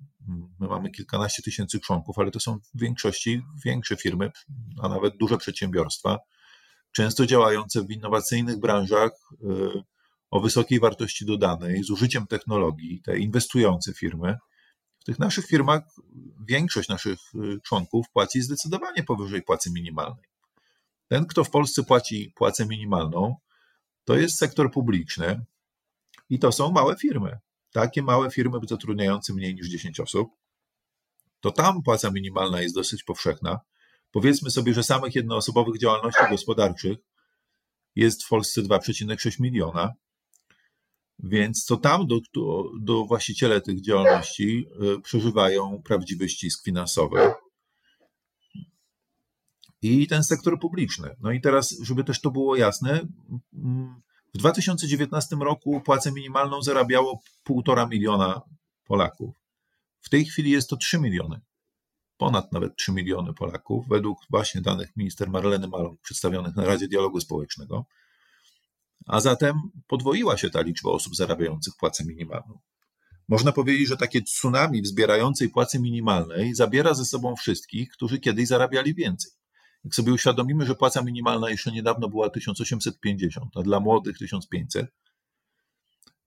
My 0.59 0.67
mamy 0.67 0.91
kilkanaście 0.91 1.43
tysięcy 1.43 1.79
członków, 1.79 2.19
ale 2.19 2.31
to 2.31 2.39
są 2.39 2.59
w 2.73 2.79
większości 2.79 3.41
większe 3.65 3.95
firmy, 3.95 4.31
a 4.81 4.89
nawet 4.89 5.17
duże 5.17 5.37
przedsiębiorstwa, 5.37 6.17
często 6.91 7.25
działające 7.25 7.81
w 7.81 7.91
innowacyjnych 7.91 8.59
branżach 8.59 9.11
y, 9.31 9.83
o 10.31 10.39
wysokiej 10.39 10.79
wartości 10.79 11.25
dodanej, 11.25 11.83
z 11.83 11.89
użyciem 11.89 12.27
technologii, 12.27 13.01
te 13.01 13.17
inwestujące 13.17 13.93
firmy. 13.93 14.37
W 14.99 15.03
tych 15.03 15.19
naszych 15.19 15.47
firmach 15.47 15.83
większość 16.47 16.89
naszych 16.89 17.19
y, 17.35 17.59
członków 17.63 18.05
płaci 18.13 18.41
zdecydowanie 18.41 19.03
powyżej 19.03 19.41
płacy 19.41 19.71
minimalnej. 19.71 20.25
Ten, 21.07 21.25
kto 21.25 21.43
w 21.43 21.49
Polsce 21.49 21.83
płaci 21.83 22.33
płacę 22.35 22.65
minimalną, 22.65 23.35
to 24.03 24.17
jest 24.17 24.37
sektor 24.37 24.71
publiczny, 24.71 25.45
i 26.31 26.39
to 26.39 26.51
są 26.51 26.71
małe 26.71 26.95
firmy. 26.95 27.39
Takie 27.71 28.03
małe 28.03 28.31
firmy 28.31 28.59
zatrudniające 28.69 29.33
mniej 29.33 29.55
niż 29.55 29.67
10 29.67 29.99
osób, 29.99 30.29
to 31.39 31.51
tam 31.51 31.83
płaca 31.83 32.11
minimalna 32.11 32.61
jest 32.61 32.75
dosyć 32.75 33.03
powszechna. 33.03 33.59
Powiedzmy 34.11 34.51
sobie, 34.51 34.73
że 34.73 34.83
samych 34.83 35.15
jednoosobowych 35.15 35.79
działalności 35.79 36.23
gospodarczych 36.29 36.97
jest 37.95 38.23
w 38.23 38.29
Polsce 38.29 38.61
2,6 38.61 39.39
miliona, 39.39 39.93
więc 41.19 41.65
to 41.65 41.77
tam 41.77 42.07
do, 42.07 42.19
do, 42.33 42.63
do 42.81 43.05
właściciele 43.05 43.61
tych 43.61 43.81
działalności 43.81 44.67
y, 44.97 45.01
przeżywają 45.01 45.81
prawdziwy 45.85 46.29
ścisk 46.29 46.63
finansowy. 46.63 47.33
I 49.81 50.07
ten 50.07 50.23
sektor 50.23 50.59
publiczny. 50.59 51.15
No 51.19 51.31
i 51.31 51.41
teraz, 51.41 51.77
żeby 51.81 52.03
też 52.03 52.21
to 52.21 52.31
było 52.31 52.55
jasne, 52.55 53.07
mm, 53.53 54.01
w 54.33 54.37
2019 54.37 55.35
roku 55.35 55.81
płacę 55.81 56.11
minimalną 56.11 56.61
zarabiało 56.61 57.21
1,5 57.49 57.89
miliona 57.89 58.41
Polaków. 58.83 59.35
W 59.99 60.09
tej 60.09 60.25
chwili 60.25 60.51
jest 60.51 60.69
to 60.69 60.77
3 60.77 60.99
miliony. 60.99 61.41
Ponad 62.17 62.51
nawet 62.51 62.75
3 62.75 62.91
miliony 62.91 63.33
Polaków, 63.33 63.87
według 63.89 64.19
właśnie 64.29 64.61
danych 64.61 64.95
minister 64.95 65.29
Marleny 65.29 65.67
Maląg 65.67 66.01
przedstawionych 66.01 66.55
na 66.55 66.65
Radzie 66.65 66.87
Dialogu 66.87 67.19
Społecznego. 67.19 67.85
A 69.07 69.19
zatem 69.19 69.55
podwoiła 69.87 70.37
się 70.37 70.49
ta 70.49 70.61
liczba 70.61 70.91
osób 70.91 71.15
zarabiających 71.15 71.73
płacę 71.79 72.05
minimalną. 72.05 72.59
Można 73.27 73.51
powiedzieć, 73.51 73.87
że 73.87 73.97
takie 73.97 74.21
tsunami 74.21 74.81
wzbierającej 74.81 75.49
płacy 75.49 75.79
minimalnej 75.79 76.55
zabiera 76.55 76.93
ze 76.93 77.05
sobą 77.05 77.35
wszystkich, 77.35 77.89
którzy 77.89 78.19
kiedyś 78.19 78.47
zarabiali 78.47 78.93
więcej. 78.93 79.31
Jak 79.83 79.95
sobie 79.95 80.13
uświadomimy, 80.13 80.65
że 80.65 80.75
płaca 80.75 81.01
minimalna 81.01 81.49
jeszcze 81.49 81.71
niedawno 81.71 82.09
była 82.09 82.29
1850, 82.29 83.57
a 83.57 83.61
dla 83.61 83.79
młodych 83.79 84.17
1500, 84.17 84.87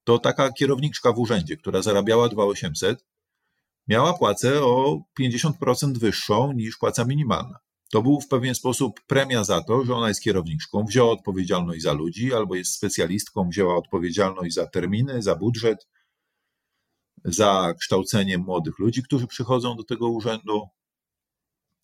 to 0.05 0.19
taka 0.19 0.53
kierowniczka 0.53 1.13
w 1.13 1.19
urzędzie, 1.19 1.57
która 1.57 1.83
zarabiała 1.83 2.29
2800, 2.29 3.05
miała 3.89 4.19
płacę 4.19 4.63
o 4.63 4.99
50% 5.21 5.99
wyższą 5.99 6.53
niż 6.53 6.77
płaca 6.77 7.05
minimalna. 7.05 7.59
To 7.93 8.03
był 8.03 8.21
w 8.21 8.29
pewien 8.29 8.55
sposób 8.55 9.01
premia 9.07 9.45
za 9.45 9.63
to, 9.63 9.85
że 9.85 9.95
ona 9.95 10.09
jest 10.09 10.23
kierowniczką, 10.23 10.85
wzięła 10.85 11.11
odpowiedzialność 11.11 11.83
za 11.83 11.93
ludzi, 11.93 12.35
albo 12.35 12.55
jest 12.55 12.75
specjalistką, 12.75 13.49
wzięła 13.49 13.77
odpowiedzialność 13.77 14.55
za 14.55 14.67
terminy, 14.67 15.23
za 15.23 15.37
budżet, 15.37 15.89
za 17.25 17.75
kształcenie 17.81 18.39
młodych 18.39 18.79
ludzi, 18.79 19.03
którzy 19.03 19.27
przychodzą 19.27 19.77
do 19.77 19.85
tego 19.85 20.09
urzędu. 20.09 20.69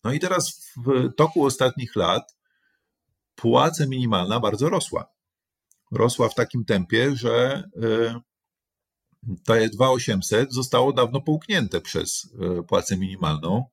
No 0.03 0.13
i 0.13 0.19
teraz 0.19 0.71
w 0.85 1.13
toku 1.17 1.45
ostatnich 1.45 1.95
lat 1.95 2.35
płaca 3.35 3.85
minimalna 3.85 4.39
bardzo 4.39 4.69
rosła. 4.69 5.05
Rosła 5.91 6.29
w 6.29 6.35
takim 6.35 6.65
tempie, 6.65 7.15
że 7.15 7.63
y, 7.75 8.13
te 9.45 9.69
2800 9.69 10.53
zostało 10.53 10.93
dawno 10.93 11.21
połknięte 11.21 11.81
przez 11.81 12.29
y, 12.59 12.63
płacę 12.63 12.97
minimalną. 12.97 13.65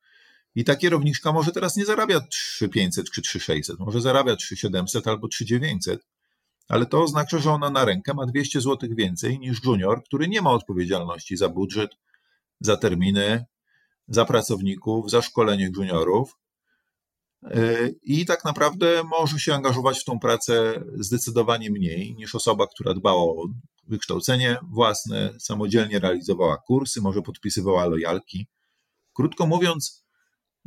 I 0.55 0.65
ta 0.65 0.77
kierowniczka 0.77 1.33
może 1.33 1.53
teraz 1.53 1.77
nie 1.77 1.85
zarabia 1.85 2.21
3500 2.21 3.11
czy 3.11 3.23
3600, 3.23 3.79
może 3.79 4.01
zarabia 4.01 4.37
3700 4.37 5.07
albo 5.07 5.29
3900, 5.29 6.07
ale 6.69 6.87
to 6.87 7.03
oznacza, 7.03 7.39
że 7.39 7.53
ona 7.53 7.71
na 7.71 7.85
rękę 7.85 8.15
ma 8.15 8.27
200 8.27 8.61
zł 8.61 8.89
więcej 8.93 9.39
niż 9.39 9.65
junior, 9.65 10.05
który 10.05 10.29
nie 10.29 10.43
ma 10.43 10.51
odpowiedzialności 10.51 11.37
za 11.37 11.49
budżet, 11.49 11.91
za 12.61 12.77
terminy, 12.77 13.45
za 14.09 14.25
pracowników, 14.25 15.11
za 15.11 15.23
szkolenie 15.23 15.71
juniorów. 15.77 16.37
Y, 17.57 17.99
I 18.03 18.27
tak 18.27 18.45
naprawdę 18.45 19.03
może 19.05 19.38
się 19.38 19.55
angażować 19.55 20.00
w 20.00 20.05
tą 20.05 20.19
pracę 20.19 20.85
zdecydowanie 20.95 21.71
mniej 21.71 22.15
niż 22.15 22.35
osoba, 22.35 22.67
która 22.67 22.95
dbała 22.95 23.23
o 23.23 23.47
wykształcenie 23.88 24.59
własne, 24.62 25.35
samodzielnie 25.38 25.99
realizowała 25.99 26.57
kursy, 26.57 27.00
może 27.00 27.23
podpisywała 27.23 27.87
lojalki. 27.87 28.47
Krótko 29.12 29.47
mówiąc, 29.47 30.05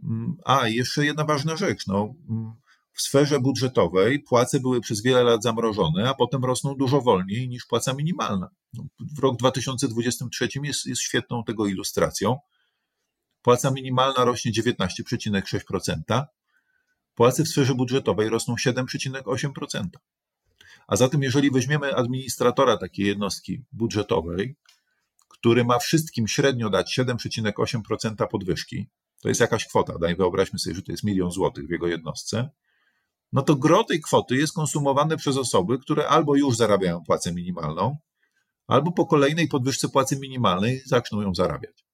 mm, 0.04 0.38
a 0.46 0.68
jeszcze 0.68 1.06
jedna 1.06 1.26
ważna 1.26 1.56
rzecz. 1.56 1.88
No, 1.88 2.14
mm, 2.30 2.54
w 2.94 3.02
sferze 3.02 3.40
budżetowej 3.40 4.20
płace 4.20 4.60
były 4.60 4.82
przez 4.82 5.02
wiele 5.02 5.24
lat 5.24 5.44
zamrożone, 5.44 6.10
a 6.10 6.14
potem 6.14 6.46
rosną 6.46 6.76
dużo 6.76 7.02
wolniej 7.02 7.50
niż 7.50 7.66
płaca 7.66 7.94
minimalna. 7.94 8.50
No, 8.74 8.84
w 9.00 9.20
rok 9.20 9.38
2023 9.38 10.50
jest, 10.64 10.86
jest 10.86 11.02
świetną 11.02 11.44
tego 11.44 11.66
ilustracją. 11.66 12.38
Płaca 13.42 13.72
minimalna 13.72 14.26
rośnie 14.26 14.52
19,6%, 14.52 16.24
płace 17.16 17.44
w 17.44 17.48
sferze 17.48 17.76
budżetowej 17.76 18.30
rosną 18.30 18.56
7,8%. 18.56 19.88
A 20.88 20.96
zatem, 20.96 21.24
jeżeli 21.24 21.52
weźmiemy 21.52 21.96
administratora 21.96 22.78
takiej 22.78 23.06
jednostki 23.06 23.64
budżetowej, 23.72 24.56
który 25.30 25.66
ma 25.66 25.80
wszystkim 25.80 26.28
średnio 26.28 26.70
dać 26.70 27.00
7,8% 27.00 28.28
podwyżki, 28.28 28.90
to 29.22 29.30
jest 29.30 29.42
jakaś 29.42 29.68
kwota, 29.68 29.98
daj 29.98 30.16
wyobraźmy 30.16 30.60
sobie, 30.60 30.76
że 30.76 30.82
to 30.82 30.92
jest 30.92 31.04
milion 31.04 31.32
złotych 31.32 31.68
w 31.68 31.70
jego 31.70 31.88
jednostce, 31.88 32.50
no 33.34 33.42
to 33.42 33.56
gro 33.56 33.84
tej 33.84 34.02
kwoty 34.02 34.36
jest 34.36 34.54
konsumowane 34.54 35.18
przez 35.18 35.38
osoby, 35.38 35.80
które 35.80 36.08
albo 36.08 36.36
już 36.36 36.58
zarabiają 36.58 37.04
płacę 37.04 37.34
minimalną, 37.34 37.98
albo 38.68 38.92
po 38.92 39.06
kolejnej 39.06 39.48
podwyżce 39.48 39.90
płacy 39.90 40.20
minimalnej 40.20 40.82
zaczną 40.86 41.22
ją 41.22 41.36
zarabiać. 41.36 41.86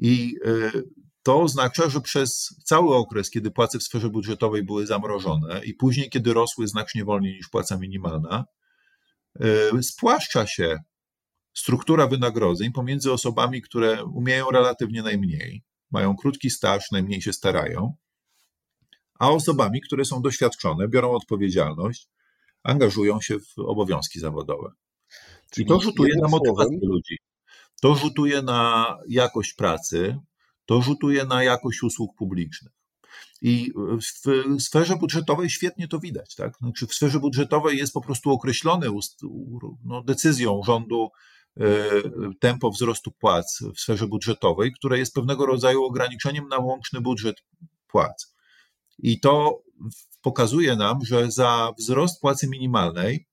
I 0.00 0.34
y, 0.46 0.82
to 1.22 1.40
oznacza, 1.40 1.90
że 1.90 2.00
przez 2.00 2.54
cały 2.64 2.96
okres, 2.96 3.30
kiedy 3.30 3.50
płace 3.50 3.78
w 3.78 3.82
sferze 3.82 4.08
budżetowej 4.10 4.64
były 4.64 4.86
zamrożone 4.86 5.64
i 5.64 5.74
później, 5.74 6.10
kiedy 6.10 6.34
rosły 6.34 6.68
znacznie 6.68 7.04
wolniej 7.04 7.34
niż 7.34 7.48
płaca 7.48 7.78
minimalna, 7.78 8.44
y, 9.76 9.82
spłaszcza 9.82 10.46
się 10.46 10.78
struktura 11.54 12.06
wynagrodzeń 12.06 12.72
pomiędzy 12.72 13.12
osobami, 13.12 13.62
które 13.62 14.04
umieją 14.04 14.50
relatywnie 14.50 15.02
najmniej, 15.02 15.62
mają 15.90 16.16
krótki 16.16 16.50
staż, 16.50 16.90
najmniej 16.92 17.22
się 17.22 17.32
starają, 17.32 17.94
a 19.18 19.30
osobami, 19.30 19.80
które 19.80 20.04
są 20.04 20.22
doświadczone, 20.22 20.88
biorą 20.88 21.10
odpowiedzialność, 21.10 22.08
angażują 22.62 23.20
się 23.20 23.38
w 23.38 23.58
obowiązki 23.58 24.20
zawodowe. 24.20 24.72
Czyli 25.50 25.64
I 25.64 25.68
to 25.68 25.80
rzutuje 25.80 26.14
na 26.22 26.28
motywację 26.28 26.78
ludzi. 26.82 27.16
To 27.80 27.94
rzutuje 27.94 28.42
na 28.42 28.96
jakość 29.08 29.52
pracy, 29.52 30.18
to 30.66 30.82
rzutuje 30.82 31.24
na 31.24 31.42
jakość 31.42 31.82
usług 31.82 32.16
publicznych. 32.16 32.72
I 33.42 33.72
w 34.58 34.62
sferze 34.62 34.96
budżetowej 34.96 35.50
świetnie 35.50 35.88
to 35.88 35.98
widać. 35.98 36.34
Tak? 36.34 36.56
Znaczy 36.56 36.86
w 36.86 36.94
sferze 36.94 37.20
budżetowej 37.20 37.78
jest 37.78 37.92
po 37.92 38.00
prostu 38.00 38.30
określone 38.30 38.86
no, 39.84 40.02
decyzją 40.02 40.60
rządu 40.66 41.10
e, 41.56 41.64
tempo 42.40 42.70
wzrostu 42.70 43.10
płac 43.10 43.62
w 43.76 43.80
sferze 43.80 44.06
budżetowej, 44.06 44.72
które 44.72 44.98
jest 44.98 45.14
pewnego 45.14 45.46
rodzaju 45.46 45.84
ograniczeniem 45.84 46.48
na 46.48 46.58
łączny 46.58 47.00
budżet 47.00 47.36
płac. 47.86 48.34
I 48.98 49.20
to 49.20 49.62
pokazuje 50.22 50.76
nam, 50.76 51.04
że 51.04 51.30
za 51.30 51.72
wzrost 51.78 52.20
płacy 52.20 52.48
minimalnej 52.48 53.26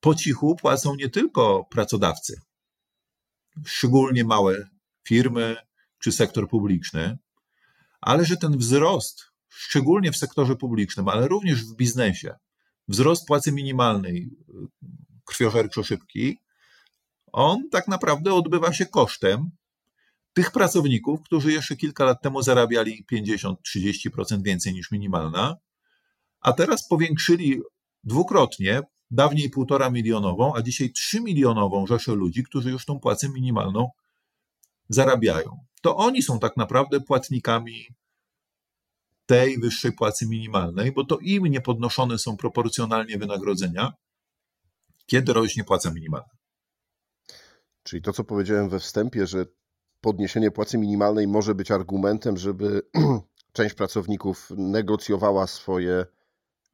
po 0.00 0.14
cichu 0.14 0.56
płacą 0.56 0.94
nie 0.94 1.08
tylko 1.08 1.64
pracodawcy, 1.70 2.40
szczególnie 3.64 4.24
małe 4.24 4.68
firmy 5.04 5.56
czy 5.98 6.12
sektor 6.12 6.48
publiczny, 6.48 7.18
ale 8.00 8.24
że 8.24 8.36
ten 8.36 8.58
wzrost, 8.58 9.24
szczególnie 9.48 10.12
w 10.12 10.16
sektorze 10.16 10.56
publicznym, 10.56 11.08
ale 11.08 11.28
również 11.28 11.64
w 11.64 11.76
biznesie, 11.76 12.34
wzrost 12.88 13.26
płacy 13.26 13.52
minimalnej 13.52 14.30
krwiożerczo 15.24 15.82
szybki, 15.82 16.38
on 17.32 17.68
tak 17.70 17.88
naprawdę 17.88 18.34
odbywa 18.34 18.72
się 18.72 18.86
kosztem 18.86 19.50
tych 20.32 20.50
pracowników, 20.50 21.22
którzy 21.22 21.52
jeszcze 21.52 21.76
kilka 21.76 22.04
lat 22.04 22.22
temu 22.22 22.42
zarabiali 22.42 23.04
50-30% 23.12 24.42
więcej 24.42 24.72
niż 24.72 24.90
minimalna, 24.90 25.56
a 26.40 26.52
teraz 26.52 26.88
powiększyli 26.88 27.60
dwukrotnie, 28.04 28.82
dawniej 29.12 29.50
półtora 29.50 29.90
milionową, 29.90 30.54
a 30.54 30.62
dzisiaj 30.62 30.92
trzy 30.92 31.20
milionową 31.20 31.86
rzeszę 31.86 32.14
ludzi, 32.14 32.44
którzy 32.44 32.70
już 32.70 32.84
tą 32.84 33.00
płacę 33.00 33.28
minimalną 33.28 33.90
zarabiają. 34.88 35.58
To 35.82 35.96
oni 35.96 36.22
są 36.22 36.38
tak 36.38 36.56
naprawdę 36.56 37.00
płatnikami 37.00 37.86
tej 39.26 39.58
wyższej 39.58 39.92
płacy 39.92 40.26
minimalnej, 40.28 40.92
bo 40.92 41.04
to 41.04 41.18
im 41.18 41.46
nie 41.46 41.60
podnoszone 41.60 42.18
są 42.18 42.36
proporcjonalnie 42.36 43.18
wynagrodzenia, 43.18 43.92
kiedy 45.06 45.32
rośnie 45.32 45.64
płaca 45.64 45.90
minimalna. 45.90 46.28
Czyli 47.82 48.02
to, 48.02 48.12
co 48.12 48.24
powiedziałem 48.24 48.68
we 48.68 48.78
wstępie, 48.78 49.26
że 49.26 49.46
podniesienie 50.00 50.50
płacy 50.50 50.78
minimalnej 50.78 51.28
może 51.28 51.54
być 51.54 51.70
argumentem, 51.70 52.36
żeby 52.36 52.82
część 53.52 53.74
pracowników 53.74 54.50
negocjowała 54.56 55.46
swoje 55.46 56.06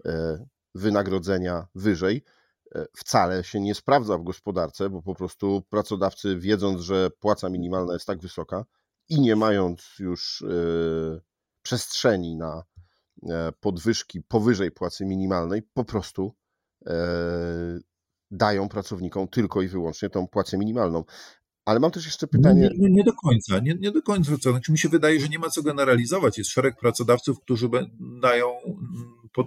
e, 0.07 0.47
wynagrodzenia 0.75 1.67
wyżej, 1.75 2.25
e, 2.75 2.87
wcale 2.97 3.45
się 3.45 3.61
nie 3.61 3.75
sprawdza 3.75 4.19
w 4.19 4.25
gospodarce, 4.25 4.91
bo 4.91 5.03
po 5.03 5.15
prostu 5.15 5.63
pracodawcy, 5.71 6.39
wiedząc, 6.39 6.81
że 6.81 7.11
płaca 7.11 7.49
minimalna 7.49 7.93
jest 7.93 8.07
tak 8.07 8.19
wysoka 8.21 8.65
i 9.09 9.21
nie 9.21 9.37
mając 9.37 9.95
już 9.99 10.43
e, 10.43 11.21
przestrzeni 11.63 12.37
na 12.37 12.63
podwyżki 13.61 14.23
powyżej 14.23 14.71
płacy 14.71 15.07
minimalnej, 15.07 15.63
po 15.75 15.85
prostu 15.85 16.35
dają 18.31 18.69
pracownikom 18.69 19.29
tylko 19.29 19.63
i 19.63 19.69
wyłącznie 19.69 20.11
tą 20.11 20.29
płacę 20.29 20.59
minimalną. 20.59 21.05
Ale 21.65 21.81
mam 21.81 21.91
też 21.91 22.05
jeszcze 22.05 22.27
pytanie. 22.27 22.61
Nie, 22.61 22.89
nie, 22.89 22.95
nie 22.95 23.05
do 23.05 23.13
końca, 23.13 23.59
nie, 23.59 23.75
nie 23.75 23.91
do 23.91 24.03
końca. 24.03 24.33
Znaczy, 24.41 24.73
mi 24.73 24.79
się 24.79 24.89
wydaje, 24.89 25.21
że 25.21 25.29
nie 25.29 25.39
ma 25.39 25.51
co 25.51 25.63
generalizować. 25.63 26.39
Jest 26.39 26.51
szereg 26.51 26.77
pracodawców, 26.81 27.41
którzy 27.41 27.69
dają 28.23 28.47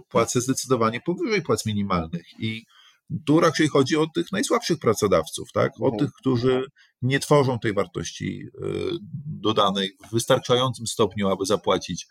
płacę 0.10 0.42
zdecydowanie 0.42 1.02
powyżej 1.02 1.42
płac 1.42 1.66
minimalnych. 1.66 2.26
I 2.40 2.66
tu 3.26 3.40
raczej 3.40 3.68
chodzi 3.68 3.98
o 3.98 4.08
tych 4.08 4.32
najsłabszych 4.32 4.80
pracodawców, 4.80 5.52
tak? 5.52 5.72
o 5.82 5.86
mhm. 5.86 6.00
tych, 6.00 6.14
którzy 6.14 6.64
nie 7.02 7.20
tworzą 7.20 7.60
tej 7.60 7.74
wartości 7.74 8.44
y, 8.44 8.50
dodanej 9.26 9.92
w 10.08 10.12
wystarczającym 10.14 10.88
stopniu, 10.88 11.30
aby 11.30 11.46
zapłacić 11.46 12.08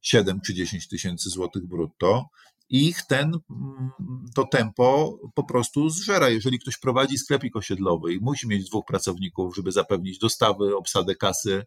7 0.00 0.40
czy 0.46 0.54
10 0.54 0.88
tysięcy 0.88 1.30
złotych 1.30 1.66
brutto 1.66 2.28
ich 2.68 3.02
ten, 3.02 3.32
mm, 3.50 3.90
to 4.34 4.46
tempo 4.46 5.18
po 5.34 5.44
prostu 5.44 5.90
zżera. 5.90 6.28
Jeżeli 6.28 6.58
ktoś 6.58 6.78
prowadzi 6.78 7.18
sklepik 7.18 7.56
osiedlowy 7.56 8.14
i 8.14 8.20
musi 8.20 8.48
mieć 8.48 8.68
dwóch 8.68 8.84
pracowników, 8.86 9.56
żeby 9.56 9.72
zapewnić 9.72 10.18
dostawy, 10.18 10.76
obsadę 10.76 11.14
kasy 11.14 11.64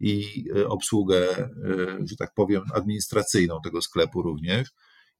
i 0.00 0.44
e, 0.56 0.68
obsługę, 0.68 1.36
e, 1.38 1.48
że 2.04 2.16
tak 2.16 2.34
powiem, 2.34 2.62
administracyjną 2.74 3.60
tego 3.64 3.82
sklepu 3.82 4.22
również, 4.22 4.68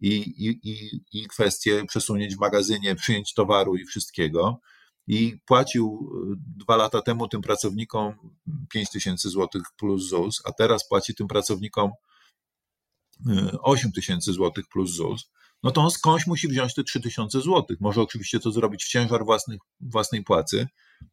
i, 0.01 0.17
i, 0.17 1.01
i, 1.13 1.27
kwestie 1.27 1.85
przesunięć 1.89 2.37
w 2.37 2.41
magazynie, 2.41 2.95
przyjęć 2.95 3.35
towaru 3.35 3.77
i 3.77 3.85
wszystkiego, 3.85 4.61
i 5.07 5.37
płacił 5.47 6.11
e, 6.33 6.37
dwa 6.65 6.77
lata 6.77 7.03
temu 7.03 7.29
tym 7.29 7.41
pracownikom 7.43 8.15
5 8.71 8.91
tysięcy 8.91 9.29
złotych 9.29 9.63
plus 9.77 10.09
ZUS, 10.09 10.43
a 10.45 10.53
teraz 10.53 10.89
płaci 10.89 11.15
tym 11.15 11.27
pracownikom 11.27 11.91
8 13.63 13.93
tysięcy 13.93 14.33
złotych 14.33 14.65
plus 14.69 14.91
ZUS, 14.91 15.31
no 15.63 15.71
to 15.71 15.81
on 15.81 15.91
skądś 15.91 16.27
musi 16.27 16.49
wziąć 16.49 16.75
te 16.75 16.85
3 16.85 17.01
tysiące 17.01 17.41
złotych. 17.41 17.81
Może 17.81 18.03
oczywiście 18.03 18.41
to 18.41 18.51
zrobić 18.51 18.85
w 18.85 18.89
ciężar 18.89 19.25
własnych, 19.25 19.61
własnej 19.81 20.25
płacy, 20.25 20.67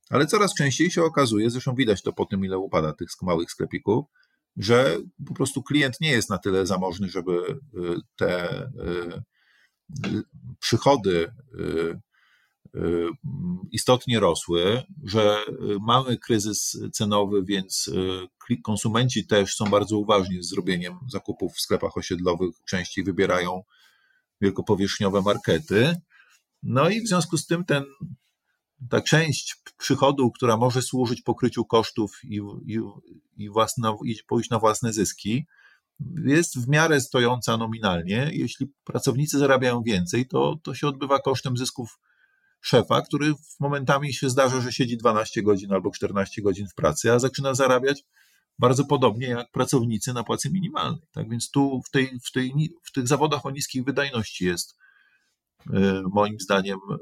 ale 0.10 0.28
coraz 0.28 0.54
częściej 0.54 0.92
się 0.92 1.04
okazuje, 1.04 1.50
zresztą 1.50 1.76
widać 1.76 2.02
to 2.02 2.14
po 2.14 2.26
tym, 2.26 2.46
ile 2.46 2.58
upada 2.58 2.94
tych 2.94 3.10
małych 3.22 3.52
sklepików, 3.52 4.06
że 4.58 4.98
po 5.26 5.34
prostu 5.34 5.64
klient 5.64 6.02
nie 6.02 6.12
jest 6.12 6.30
na 6.30 6.38
tyle 6.38 6.66
zamożny, 6.66 7.10
żeby 7.10 7.32
y, 7.32 7.60
te 8.16 8.64
y, 8.64 10.24
przychody 10.60 11.32
Y, 12.76 13.10
istotnie 13.72 14.20
rosły, 14.20 14.84
że 15.04 15.38
mamy 15.82 16.18
kryzys 16.18 16.80
cenowy, 16.94 17.44
więc 17.46 17.92
konsumenci 18.64 19.28
też 19.28 19.56
są 19.56 19.66
bardzo 19.66 19.98
uważni 19.98 20.44
z 20.44 20.50
zrobieniem 20.50 21.00
zakupów 21.10 21.54
w 21.54 21.62
sklepach 21.62 21.98
osiedlowych, 21.98 22.56
częściej 22.66 23.04
wybierają 23.04 23.64
wielkopowierzchniowe 24.42 25.22
markety. 25.22 25.96
No 26.64 26.90
i 26.90 27.02
w 27.02 27.08
związku 27.08 27.38
z 27.38 27.46
tym 27.46 27.66
ten, 27.66 27.84
ta 28.90 29.02
część 29.02 29.56
przychodu, 29.78 30.32
która 30.32 30.58
może 30.58 30.82
służyć 30.82 31.22
pokryciu 31.22 31.66
kosztów 31.66 32.20
i, 32.24 32.42
i, 32.66 32.80
i, 33.38 33.50
własne, 33.50 33.98
i 34.06 34.16
pójść 34.28 34.50
na 34.50 34.60
własne 34.60 34.94
zyski, 34.94 35.46
jest 36.26 36.66
w 36.66 36.68
miarę 36.68 37.02
stojąca 37.02 37.58
nominalnie. 37.58 38.30
Jeśli 38.34 38.68
pracownicy 38.84 39.40
zarabiają 39.40 39.82
więcej, 39.82 40.28
to, 40.28 40.60
to 40.64 40.76
się 40.76 40.88
odbywa 40.88 41.20
kosztem 41.20 41.58
zysków 41.58 42.00
szefa, 42.62 43.02
który 43.02 43.34
momentami 43.60 44.14
się 44.14 44.30
zdarza, 44.30 44.62
że 44.62 44.72
siedzi 44.72 44.98
12 44.98 45.44
godzin 45.44 45.74
albo 45.74 45.92
14 45.92 46.42
godzin 46.42 46.68
w 46.68 46.76
pracy, 46.76 47.12
a 47.12 47.20
zaczyna 47.20 47.54
zarabiać 47.54 48.04
bardzo 48.60 48.86
podobnie 48.86 49.28
jak 49.28 49.52
pracownicy 49.52 50.14
na 50.14 50.24
płacy 50.24 50.50
minimalnej. 50.52 51.02
Tak 51.12 51.30
więc 51.30 51.52
tu 51.52 51.82
w, 51.88 51.92
tej, 51.92 52.20
w, 52.26 52.32
tej, 52.32 52.54
w 52.84 52.92
tych 52.92 53.08
zawodach 53.08 53.46
o 53.46 53.52
niskiej 53.52 53.84
wydajności 53.84 54.46
jest 54.46 54.76
moim 56.12 56.40
zdaniem 56.40 56.80
e, 56.92 56.98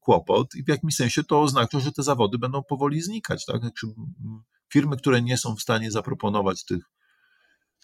kłopot 0.00 0.54
i 0.54 0.64
w 0.64 0.68
jakimś 0.68 0.94
sensie 0.94 1.24
to 1.24 1.42
oznacza, 1.42 1.80
że 1.80 1.92
te 1.92 2.02
zawody 2.02 2.38
będą 2.38 2.62
powoli 2.62 3.00
znikać. 3.00 3.46
Tak? 3.46 3.60
Znaczy, 3.60 3.86
firmy, 4.72 4.96
które 4.96 5.22
nie 5.22 5.36
są 5.36 5.56
w 5.56 5.62
stanie 5.62 5.90
zaproponować 5.90 6.64
tych 6.64 6.82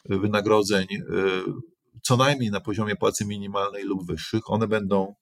wynagrodzeń 0.04 0.86
e, 0.92 1.02
co 2.02 2.16
najmniej 2.16 2.50
na 2.50 2.60
poziomie 2.60 2.96
płacy 2.96 3.24
minimalnej 3.24 3.84
lub 3.84 4.06
wyższych, 4.06 4.50
one 4.50 4.68
będą 4.68 5.14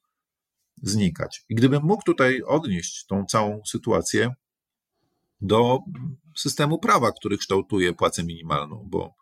znikać. 0.82 1.44
I 1.48 1.54
gdybym 1.54 1.82
mógł 1.82 2.02
tutaj 2.02 2.42
odnieść 2.42 3.06
tą 3.06 3.24
całą 3.24 3.60
sytuację 3.66 4.34
do 5.40 5.78
systemu 6.36 6.78
prawa, 6.78 7.12
który 7.12 7.38
kształtuje 7.38 7.92
płacę 7.92 8.24
minimalną, 8.24 8.86
bo 8.90 9.14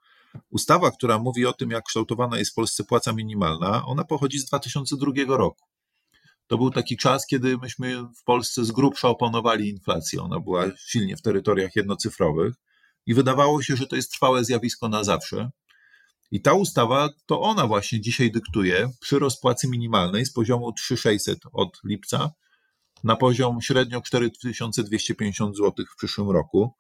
ustawa, 0.51 0.91
która 0.91 1.19
mówi 1.19 1.47
o 1.47 1.53
tym, 1.53 1.71
jak 1.71 1.85
kształtowana 1.85 2.39
jest 2.39 2.51
w 2.51 2.55
Polsce 2.55 2.85
płaca 2.85 3.13
minimalna, 3.13 3.87
ona 3.87 4.05
pochodzi 4.05 4.39
z 4.39 4.45
2002 4.45 5.13
roku. 5.27 5.65
To 6.47 6.59
był 6.59 6.71
taki 6.71 6.97
czas, 6.97 7.27
kiedy 7.27 7.59
myśmy 7.59 8.03
w 8.03 8.25
Polsce 8.25 8.65
z 8.65 8.73
grubsza 8.73 9.09
oponowali 9.09 9.69
inflację. 9.69 10.23
Ona 10.23 10.41
była 10.41 10.65
silnie 10.79 11.17
w 11.17 11.23
terytoriach 11.23 11.77
jednocyfrowych 11.77 12.55
i 13.07 13.15
wydawało 13.15 13.63
się, 13.63 13.77
że 13.77 13.87
to 13.87 13.97
jest 13.97 14.13
trwałe 14.13 14.45
zjawisko 14.45 14.89
na 14.89 15.05
zawsze. 15.05 15.51
I 16.31 16.43
ta 16.43 16.53
ustawa, 16.53 17.09
to 17.27 17.41
ona 17.41 17.67
właśnie 17.67 18.01
dzisiaj 18.01 18.33
dyktuje 18.33 18.91
przyrost 19.01 19.41
płacy 19.41 19.69
minimalnej 19.69 20.27
z 20.27 20.33
poziomu 20.33 20.73
3600 20.73 21.39
od 21.53 21.81
lipca 21.85 22.31
na 23.05 23.17
poziom 23.17 23.61
średnio 23.61 24.01
4250 24.01 25.57
zł 25.57 25.87
w 25.93 25.97
przyszłym 25.97 26.31
roku, 26.31 26.75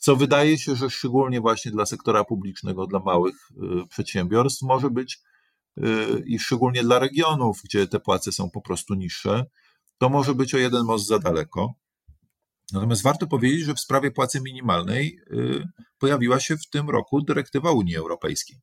co 0.00 0.16
wydaje 0.16 0.58
się, 0.58 0.76
że 0.76 0.90
szczególnie 0.90 1.40
właśnie 1.40 1.70
dla 1.70 1.86
sektora 1.86 2.24
publicznego, 2.24 2.86
dla 2.86 2.98
małych 2.98 3.34
y, 3.84 3.86
przedsiębiorstw 3.88 4.62
może 4.62 4.90
być 4.90 5.18
y, 5.78 5.82
i 6.26 6.38
szczególnie 6.38 6.82
dla 6.82 6.98
regionów, 6.98 7.60
gdzie 7.64 7.86
te 7.86 8.00
płace 8.00 8.32
są 8.32 8.50
po 8.50 8.60
prostu 8.60 8.94
niższe, 8.94 9.44
to 9.98 10.08
może 10.08 10.34
być 10.34 10.54
o 10.54 10.58
jeden 10.58 10.84
most 10.84 11.06
za 11.06 11.18
daleko. 11.18 11.74
Natomiast 12.72 13.02
warto 13.02 13.26
powiedzieć, 13.26 13.64
że 13.64 13.74
w 13.74 13.80
sprawie 13.80 14.10
płacy 14.10 14.40
minimalnej 14.40 15.18
y, 15.30 15.64
pojawiła 15.98 16.40
się 16.40 16.56
w 16.56 16.70
tym 16.70 16.90
roku 16.90 17.22
dyrektywa 17.22 17.70
Unii 17.70 17.96
Europejskiej, 17.96 18.60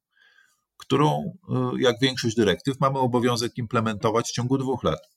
którą, 0.78 1.38
jak 1.80 1.96
większość 2.02 2.36
dyrektyw, 2.36 2.80
mamy 2.80 3.00
obowiązek 3.00 3.58
implementować 3.58 4.30
w 4.30 4.32
ciągu 4.32 4.58
dwóch 4.58 4.84
lat. 4.84 5.17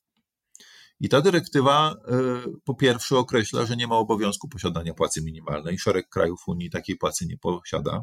I 1.01 1.09
ta 1.09 1.21
dyrektywa 1.21 1.95
y, 1.95 2.61
po 2.65 2.75
pierwsze 2.75 3.19
określa, 3.19 3.67
że 3.67 3.77
nie 3.77 3.87
ma 3.87 3.97
obowiązku 3.97 4.49
posiadania 4.49 4.95
płacy 4.95 5.23
minimalnej. 5.23 5.79
Szereg 5.79 6.09
krajów 6.09 6.43
Unii 6.47 6.71
takiej 6.71 6.97
płacy 6.97 7.27
nie 7.27 7.39
posiada. 7.39 8.03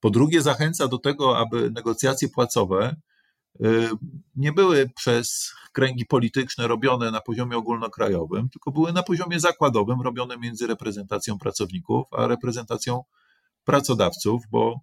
Po 0.00 0.10
drugie, 0.10 0.42
zachęca 0.42 0.88
do 0.88 0.98
tego, 0.98 1.38
aby 1.38 1.70
negocjacje 1.70 2.28
płacowe 2.28 2.96
y, 3.64 3.88
nie 4.36 4.52
były 4.52 4.90
przez 4.96 5.52
kręgi 5.72 6.06
polityczne 6.06 6.68
robione 6.68 7.10
na 7.10 7.20
poziomie 7.20 7.56
ogólnokrajowym, 7.56 8.48
tylko 8.48 8.72
były 8.72 8.92
na 8.92 9.02
poziomie 9.02 9.40
zakładowym, 9.40 10.00
robione 10.00 10.38
między 10.38 10.66
reprezentacją 10.66 11.38
pracowników 11.38 12.06
a 12.12 12.26
reprezentacją 12.26 13.02
pracodawców, 13.64 14.42
bo 14.50 14.80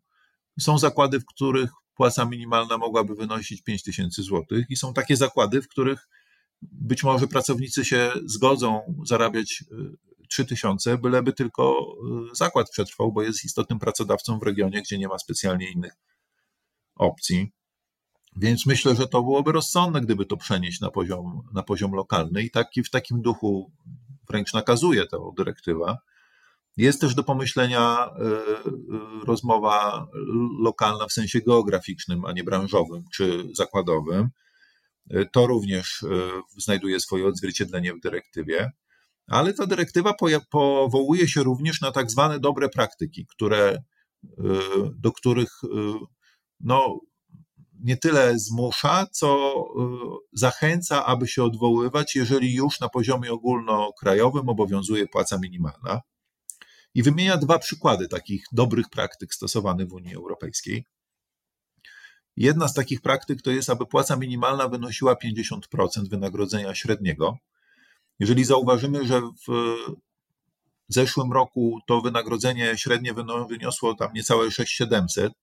są 0.60 0.78
zakłady, 0.78 1.20
w 1.20 1.26
których 1.26 1.70
płaca 1.96 2.26
minimalna 2.26 2.78
mogłaby 2.78 3.16
wynosić 3.16 3.62
5 3.62 3.84
tysięcy 3.84 4.24
złotych 4.24 4.66
i 4.70 4.76
są 4.76 4.94
takie 4.94 5.18
zakłady, 5.18 5.62
w 5.62 5.68
których 5.68 6.08
być 6.72 7.04
może 7.04 7.28
pracownicy 7.28 7.86
się 7.86 8.12
zgodzą 8.26 8.96
zarabiać 9.06 9.64
3000, 10.30 10.92
y, 10.92 10.98
byleby 10.98 11.34
tylko 11.34 11.96
y, 12.32 12.36
zakład 12.36 12.70
przetrwał, 12.70 13.12
bo 13.12 13.22
jest 13.22 13.46
istotnym 13.46 13.80
pracodawcą 13.80 14.40
w 14.40 14.44
regionie, 14.44 14.82
gdzie 14.82 14.98
nie 14.98 15.08
ma 15.08 15.20
specjalnie 15.20 15.72
innych 15.72 15.94
opcji. 16.96 17.52
Więc 18.36 18.66
myślę, 18.66 18.96
że 18.96 19.08
to 19.08 19.24
byłoby 19.24 19.52
rozsądne, 19.52 20.02
gdyby 20.02 20.26
to 20.26 20.38
przenieść 20.38 20.82
na 20.82 20.92
poziom, 20.92 21.42
na 21.54 21.64
poziom 21.64 21.92
lokalny 21.92 22.44
i 22.44 22.52
taki, 22.52 22.84
w 22.84 22.90
takim 22.90 23.22
duchu 23.22 23.72
wręcz 24.30 24.54
nakazuje 24.54 25.06
ta 25.08 25.18
dyrektywa. 25.38 25.98
Jest 26.78 27.02
też 27.02 27.16
do 27.16 27.24
pomyślenia 27.24 28.10
y, 29.22 29.26
rozmowa 29.26 30.08
lokalna 30.60 31.08
w 31.08 31.14
sensie 31.14 31.40
geograficznym, 31.42 32.26
a 32.26 32.32
nie 32.32 32.44
branżowym 32.44 33.04
czy 33.14 33.50
zakładowym. 33.54 34.30
To 35.32 35.48
również 35.48 36.04
e, 36.04 36.08
znajduje 36.58 37.00
swoje 37.00 37.28
odzwierciedlenie 37.28 37.94
w 37.94 38.00
dyrektywie, 38.00 38.72
ale 39.28 39.54
ta 39.54 39.66
dyrektywa 39.66 40.14
powołuje 40.50 41.28
się 41.28 41.44
również 41.44 41.82
na 41.82 41.92
tak 41.92 42.12
zwane 42.12 42.40
dobre 42.40 42.70
praktyki, 42.70 43.26
które, 43.26 43.70
e, 43.70 43.82
do 44.96 45.12
których 45.12 45.50
e, 45.64 45.68
no, 46.60 47.00
nie 47.80 47.98
tyle 47.98 48.40
zmusza, 48.40 49.08
co 49.12 49.54
zachęca, 50.34 51.06
aby 51.06 51.28
się 51.28 51.44
odwoływać, 51.44 52.16
jeżeli 52.16 52.54
już 52.54 52.80
na 52.80 52.90
poziomie 52.90 53.32
ogólnokrajowym 53.32 54.50
obowiązuje 54.50 55.08
płaca 55.08 55.38
minimalna. 55.38 56.02
I 56.94 57.04
wymienia 57.04 57.38
dwa 57.38 57.60
przykłady 57.60 58.08
takich 58.08 58.46
dobrych 58.52 58.90
praktyk 58.90 59.34
stosowanych 59.34 59.88
w 59.88 59.94
Unii 59.94 60.16
Europejskiej. 60.16 60.86
Jedna 62.38 62.68
z 62.68 62.74
takich 62.74 63.02
praktyk 63.02 63.42
to 63.42 63.52
jest, 63.52 63.70
aby 63.70 63.86
płaca 63.86 64.16
minimalna 64.16 64.68
wynosiła 64.68 65.14
50% 65.14 66.10
wynagrodzenia 66.10 66.76
średniego. 66.76 67.38
Jeżeli 68.20 68.44
zauważymy, 68.44 69.08
że 69.08 69.22
w 69.22 69.78
zeszłym 70.88 71.32
roku 71.34 71.80
to 71.88 72.02
wynagrodzenie 72.02 72.78
średnie 72.78 73.14
wyniosło 73.50 73.96
tam 73.96 74.14
niecałe 74.14 74.52
6700, 74.52 75.34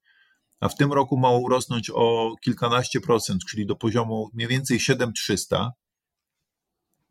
a 0.61 0.69
w 0.69 0.77
tym 0.77 0.93
roku 0.93 1.17
ma 1.17 1.31
urosnąć 1.31 1.91
o 1.95 2.35
kilkanaście 2.41 3.01
procent, 3.01 3.45
czyli 3.45 3.67
do 3.67 3.77
poziomu 3.77 4.31
mniej 4.35 4.49
więcej 4.49 4.81
7300, 4.81 5.73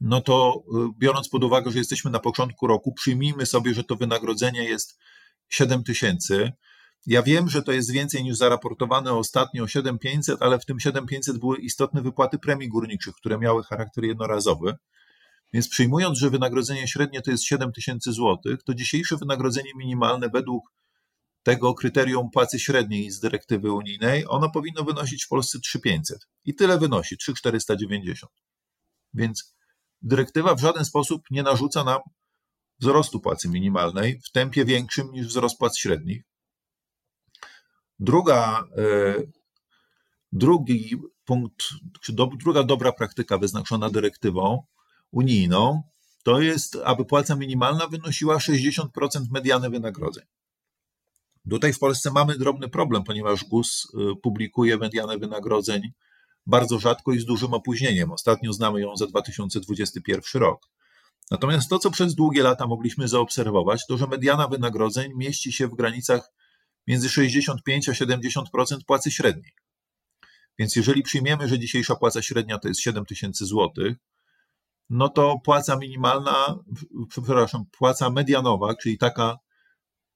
no 0.02 0.22
to 0.22 0.64
y, 0.76 1.00
biorąc 1.00 1.30
pod 1.30 1.44
uwagę, 1.44 1.72
że 1.72 1.78
jesteśmy 1.78 2.12
na 2.12 2.20
początku 2.20 2.68
roku, 2.68 2.94
przyjmijmy 2.94 3.46
sobie, 3.46 3.74
że 3.74 3.84
to 3.84 3.96
wynagrodzenie 3.96 4.64
jest 4.64 5.00
7000, 5.50 6.52
ja 7.06 7.24
wiem, 7.24 7.50
że 7.50 7.64
to 7.64 7.72
jest 7.72 7.92
więcej 7.92 8.24
niż 8.24 8.38
zaraportowane 8.38 9.14
ostatnio 9.14 9.68
7500, 9.68 10.42
ale 10.42 10.60
w 10.60 10.66
tym 10.66 10.80
7500 10.80 11.38
były 11.38 11.58
istotne 11.58 12.02
wypłaty 12.02 12.40
premii 12.40 12.70
górniczych, 12.70 13.16
które 13.16 13.38
miały 13.38 13.64
charakter 13.64 14.04
jednorazowy. 14.04 14.76
Więc 15.54 15.70
przyjmując, 15.70 16.18
że 16.18 16.30
wynagrodzenie 16.30 16.88
średnie 16.88 17.22
to 17.22 17.32
jest 17.32 17.44
7000 17.44 18.14
zł, 18.14 18.38
to 18.66 18.74
dzisiejsze 18.74 19.18
wynagrodzenie 19.18 19.72
minimalne 19.78 20.30
według 20.30 20.72
tego 21.44 21.74
kryterium 21.74 22.30
płacy 22.32 22.60
średniej 22.60 23.12
z 23.12 23.20
dyrektywy 23.20 23.72
unijnej, 23.72 24.26
ono 24.28 24.52
powinno 24.52 24.84
wynosić 24.84 25.26
w 25.26 25.28
Polsce 25.28 25.60
3500. 25.60 26.28
I 26.46 26.56
tyle 26.56 26.80
wynosi 26.80 27.18
3490. 27.18 28.34
Więc 29.14 29.56
dyrektywa 30.02 30.56
w 30.56 30.60
żaden 30.60 30.86
sposób 30.86 31.22
nie 31.32 31.44
narzuca 31.44 31.84
nam 31.84 32.00
wzrostu 32.80 33.20
płacy 33.20 33.50
minimalnej 33.50 34.20
w 34.24 34.32
tempie 34.32 34.66
większym 34.66 35.12
niż 35.12 35.28
wzrost 35.28 35.58
płac 35.58 35.78
średnich. 35.78 36.29
Druga, 38.00 38.64
e, 38.78 39.16
drugi 40.32 40.98
punkt, 41.26 41.64
druga 42.40 42.64
dobra 42.64 42.92
praktyka 42.92 43.38
wyznaczona 43.38 43.90
dyrektywą 43.90 44.64
unijną, 45.12 45.84
to 46.24 46.42
jest, 46.42 46.78
aby 46.86 47.06
płaca 47.06 47.36
minimalna 47.36 47.88
wynosiła 47.88 48.38
60% 48.38 49.32
mediany 49.32 49.70
wynagrodzeń. 49.70 50.26
Tutaj 51.50 51.74
w 51.74 51.80
Polsce 51.80 52.12
mamy 52.12 52.38
drobny 52.38 52.70
problem, 52.70 53.04
ponieważ 53.04 53.44
GUS 53.44 53.88
e, 53.94 54.16
publikuje 54.16 54.78
medianę 54.78 55.18
wynagrodzeń 55.18 55.82
bardzo 56.46 56.80
rzadko 56.80 57.14
i 57.14 57.20
z 57.20 57.26
dużym 57.26 57.54
opóźnieniem. 57.54 58.12
Ostatnio 58.12 58.54
znamy 58.54 58.82
ją 58.82 58.98
za 58.98 59.08
2021 59.08 60.42
rok. 60.42 60.70
Natomiast 61.32 61.70
to, 61.70 61.80
co 61.80 61.92
przez 61.92 62.16
długie 62.16 62.44
lata 62.44 62.68
mogliśmy 62.68 63.08
zaobserwować, 63.08 63.86
to 63.88 63.98
że 63.98 64.08
mediana 64.08 64.48
wynagrodzeń 64.48 65.12
mieści 65.16 65.52
się 65.52 65.68
w 65.68 65.76
granicach 65.76 66.32
między 66.90 67.10
65 67.10 67.90
a 67.90 67.92
70% 67.92 68.44
płacy 68.88 69.12
średniej. 69.12 69.52
Więc 70.60 70.76
jeżeli 70.76 71.04
przyjmiemy, 71.04 71.48
że 71.48 71.60
dzisiejsza 71.60 71.96
płaca 71.96 72.22
średnia 72.22 72.60
to 72.60 72.68
jest 72.68 72.82
7 72.82 73.06
tysięcy 73.06 73.46
złotych, 73.46 73.98
no 74.90 75.10
to 75.10 75.40
płaca 75.44 75.76
minimalna, 75.76 76.60
przepraszam, 77.10 77.66
płaca 77.72 78.10
medianowa, 78.10 78.76
czyli 78.76 78.98
taka, 78.98 79.38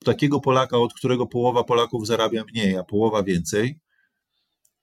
takiego 0.06 0.40
Polaka, 0.40 0.78
od 0.78 0.94
którego 0.94 1.28
połowa 1.28 1.64
Polaków 1.64 2.08
zarabia 2.08 2.44
mniej, 2.44 2.78
a 2.78 2.84
połowa 2.84 3.24
więcej, 3.24 3.80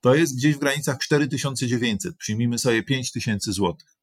to 0.00 0.14
jest 0.14 0.37
gdzieś 0.37 0.55
w 0.55 0.59
granicach 0.59 0.98
4900. 0.98 2.16
Przyjmijmy 2.16 2.59
sobie 2.59 2.83
5000 2.83 3.53
złotych. 3.53 3.96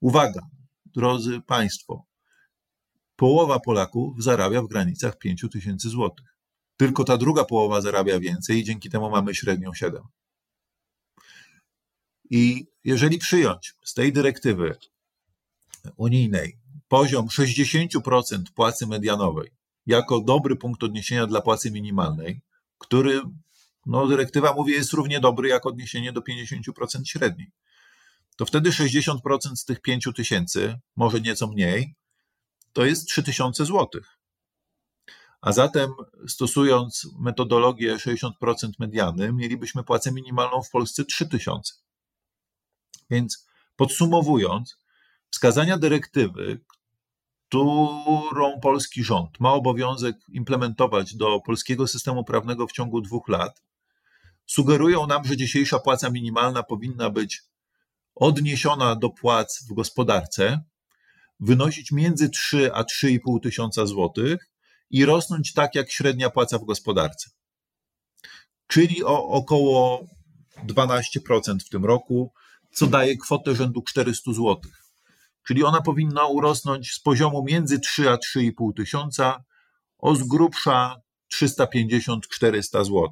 Uwaga, 0.00 0.40
drodzy 0.86 1.40
Państwo, 1.40 2.06
połowa 3.16 3.60
Polaków 3.60 4.22
zarabia 4.22 4.62
w 4.62 4.68
granicach 4.68 5.18
5000 5.18 5.88
złotych. 5.88 6.33
Tylko 6.76 7.04
ta 7.04 7.16
druga 7.16 7.44
połowa 7.44 7.80
zarabia 7.80 8.20
więcej 8.20 8.58
i 8.58 8.64
dzięki 8.64 8.90
temu 8.90 9.10
mamy 9.10 9.34
średnią 9.34 9.74
7. 9.74 10.02
I 12.30 12.66
jeżeli 12.84 13.18
przyjąć 13.18 13.74
z 13.84 13.94
tej 13.94 14.12
dyrektywy 14.12 14.76
unijnej 15.96 16.58
poziom 16.88 17.26
60% 17.26 18.42
płacy 18.54 18.86
medianowej 18.86 19.50
jako 19.86 20.20
dobry 20.20 20.56
punkt 20.56 20.82
odniesienia 20.82 21.26
dla 21.26 21.40
płacy 21.40 21.70
minimalnej, 21.70 22.40
który 22.78 23.20
no, 23.86 24.06
dyrektywa 24.06 24.52
mówi 24.52 24.72
jest 24.72 24.92
równie 24.92 25.20
dobry 25.20 25.48
jak 25.48 25.66
odniesienie 25.66 26.12
do 26.12 26.20
50% 26.20 27.04
średniej, 27.04 27.50
to 28.36 28.46
wtedy 28.46 28.70
60% 28.70 29.56
z 29.56 29.64
tych 29.64 29.80
5 29.80 30.08
tysięcy, 30.16 30.78
może 30.96 31.20
nieco 31.20 31.46
mniej, 31.46 31.94
to 32.72 32.84
jest 32.84 33.08
3000 33.08 33.64
złotych. 33.64 34.13
A 35.44 35.52
zatem, 35.52 35.90
stosując 36.28 37.08
metodologię 37.18 37.96
60% 37.96 38.30
mediany, 38.78 39.32
mielibyśmy 39.32 39.84
płacę 39.84 40.12
minimalną 40.12 40.62
w 40.62 40.70
Polsce 40.70 41.04
3000. 41.04 41.74
Więc 43.10 43.46
podsumowując, 43.76 44.78
wskazania 45.30 45.78
dyrektywy, 45.78 46.60
którą 47.48 48.60
polski 48.62 49.04
rząd 49.04 49.40
ma 49.40 49.52
obowiązek 49.52 50.16
implementować 50.28 51.16
do 51.16 51.40
polskiego 51.40 51.86
systemu 51.86 52.24
prawnego 52.24 52.66
w 52.66 52.72
ciągu 52.72 53.00
dwóch 53.00 53.28
lat, 53.28 53.62
sugerują 54.46 55.06
nam, 55.06 55.24
że 55.24 55.36
dzisiejsza 55.36 55.78
płaca 55.78 56.10
minimalna 56.10 56.62
powinna 56.62 57.10
być 57.10 57.42
odniesiona 58.14 58.96
do 58.96 59.10
płac 59.10 59.64
w 59.70 59.74
gospodarce, 59.74 60.60
wynosić 61.40 61.92
między 61.92 62.28
3 62.30 62.74
a 62.74 62.82
3,5 62.82 63.40
tysiąca 63.42 63.86
złotych 63.86 64.53
i 64.90 65.04
rosnąć 65.04 65.52
tak 65.52 65.74
jak 65.74 65.90
średnia 65.90 66.30
płaca 66.30 66.58
w 66.58 66.64
gospodarce. 66.64 67.30
Czyli 68.66 69.04
o 69.04 69.24
około 69.28 70.06
12% 70.66 71.58
w 71.66 71.68
tym 71.68 71.84
roku, 71.84 72.32
co 72.72 72.86
daje 72.86 73.16
kwotę 73.16 73.54
rzędu 73.54 73.82
400 73.82 74.32
złotych. 74.32 74.84
Czyli 75.46 75.64
ona 75.64 75.80
powinna 75.82 76.26
urosnąć 76.26 76.92
z 76.92 77.00
poziomu 77.00 77.44
między 77.44 77.78
3 77.78 78.10
a 78.10 78.14
3,5 78.14 78.76
tysiąca 78.76 79.44
o 79.98 80.14
z 80.14 80.22
grubsza 80.28 80.96
350-400 81.34 82.84
zł. 82.84 83.10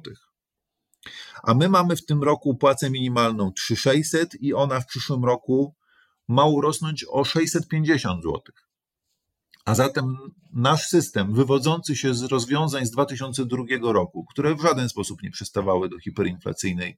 A 1.43 1.53
my 1.53 1.69
mamy 1.69 1.95
w 1.95 2.05
tym 2.05 2.23
roku 2.23 2.55
płacę 2.55 2.89
minimalną 2.89 3.51
3600 3.51 4.41
i 4.41 4.53
ona 4.53 4.79
w 4.79 4.85
przyszłym 4.85 5.25
roku 5.25 5.75
ma 6.27 6.45
urosnąć 6.45 7.05
o 7.09 7.23
650 7.23 8.23
zł. 8.23 8.41
A 9.65 9.75
zatem 9.75 10.17
nasz 10.53 10.87
system, 10.87 11.33
wywodzący 11.33 11.95
się 11.95 12.13
z 12.13 12.23
rozwiązań 12.23 12.85
z 12.85 12.91
2002 12.91 13.63
roku, 13.81 14.25
które 14.25 14.55
w 14.55 14.61
żaden 14.61 14.89
sposób 14.89 15.23
nie 15.23 15.31
przystawały 15.31 15.89
do 15.89 15.99
hiperinflacyjnej, 15.99 16.97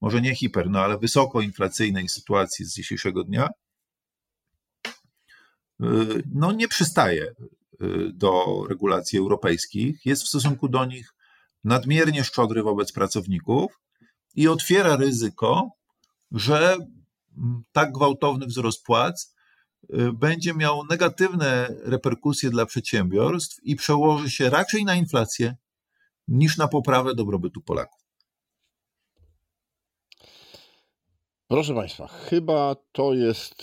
może 0.00 0.20
nie 0.20 0.34
hiper, 0.34 0.70
no 0.70 0.80
ale 0.80 0.98
wysokoinflacyjnej 0.98 2.08
sytuacji 2.08 2.64
z 2.64 2.74
dzisiejszego 2.74 3.24
dnia, 3.24 3.48
Y, 5.82 6.22
no, 6.34 6.52
nie 6.52 6.68
przystaje 6.68 7.24
y, 7.24 8.12
do 8.12 8.64
regulacji 8.68 9.18
europejskich, 9.18 10.06
jest 10.06 10.22
w 10.22 10.28
stosunku 10.28 10.68
do 10.68 10.84
nich 10.84 11.14
nadmiernie 11.64 12.24
szczodry 12.24 12.62
wobec 12.62 12.92
pracowników 12.92 13.80
i 14.34 14.48
otwiera 14.48 14.96
ryzyko, 14.96 15.70
że 16.30 16.76
tak 17.72 17.92
gwałtowny 17.92 18.46
wzrost 18.46 18.84
płac 18.84 19.33
będzie 20.12 20.54
miał 20.54 20.82
negatywne 20.90 21.68
reperkusje 21.84 22.50
dla 22.50 22.66
przedsiębiorstw 22.66 23.60
i 23.62 23.76
przełoży 23.76 24.30
się 24.30 24.50
raczej 24.50 24.84
na 24.84 24.94
inflację 24.94 25.56
niż 26.28 26.58
na 26.58 26.68
poprawę 26.68 27.14
dobrobytu 27.14 27.60
Polaków. 27.60 28.04
Proszę 31.48 31.74
Państwa, 31.74 32.06
chyba 32.06 32.76
to 32.92 33.14
jest 33.14 33.62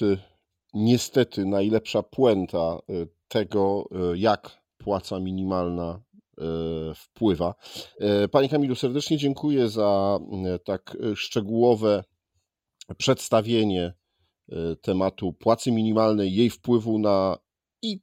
niestety 0.73 1.45
najlepsza 1.45 2.03
puenta 2.03 2.79
y, 2.89 3.07
tego, 3.27 3.89
y, 4.13 4.17
jak 4.17 4.61
płaca 4.77 5.19
minimalna 5.19 6.01
y, 6.31 6.43
wpływa. 6.95 7.55
Panie 8.31 8.49
Kamilu, 8.49 8.75
serdecznie 8.75 9.17
dziękuję 9.17 9.69
za 9.69 10.19
tak 10.65 10.97
szczegółowe 11.15 12.03
przedstawienie 12.97 13.93
tematu 14.81 15.33
płacy 15.33 15.71
minimalnej, 15.71 16.35
jej 16.35 16.49
wpływu 16.49 16.99
na 16.99 17.37
i 17.81 17.99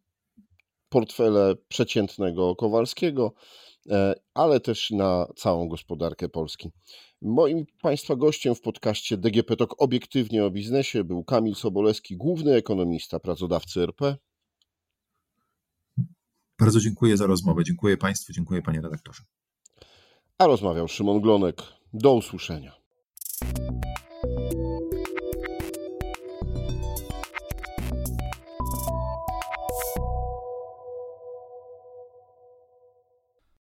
portfele 0.88 1.54
przeciętnego 1.68 2.56
Kowalskiego, 2.56 3.32
ale 4.34 4.60
też 4.60 4.90
na 4.90 5.26
całą 5.36 5.68
gospodarkę 5.68 6.28
Polski. 6.28 6.70
Moim 7.22 7.66
Państwa 7.82 8.16
gościem 8.16 8.54
w 8.54 8.60
podcaście 8.60 9.16
DGP 9.16 9.56
Talk 9.56 9.82
obiektywnie 9.82 10.44
o 10.44 10.50
biznesie 10.50 11.04
był 11.04 11.24
Kamil 11.24 11.54
Sobolewski, 11.54 12.16
główny 12.16 12.54
ekonomista 12.54 13.20
pracodawcy 13.20 13.80
RP. 13.80 14.16
Bardzo 16.58 16.80
dziękuję 16.80 17.16
za 17.16 17.26
rozmowę. 17.26 17.64
Dziękuję 17.64 17.96
Państwu, 17.96 18.32
dziękuję 18.32 18.62
Panie 18.62 18.80
redaktorze. 18.80 19.22
A 20.38 20.46
rozmawiał 20.46 20.88
Szymon 20.88 21.20
Glonek. 21.20 21.62
Do 21.92 22.14
usłyszenia. 22.14 22.72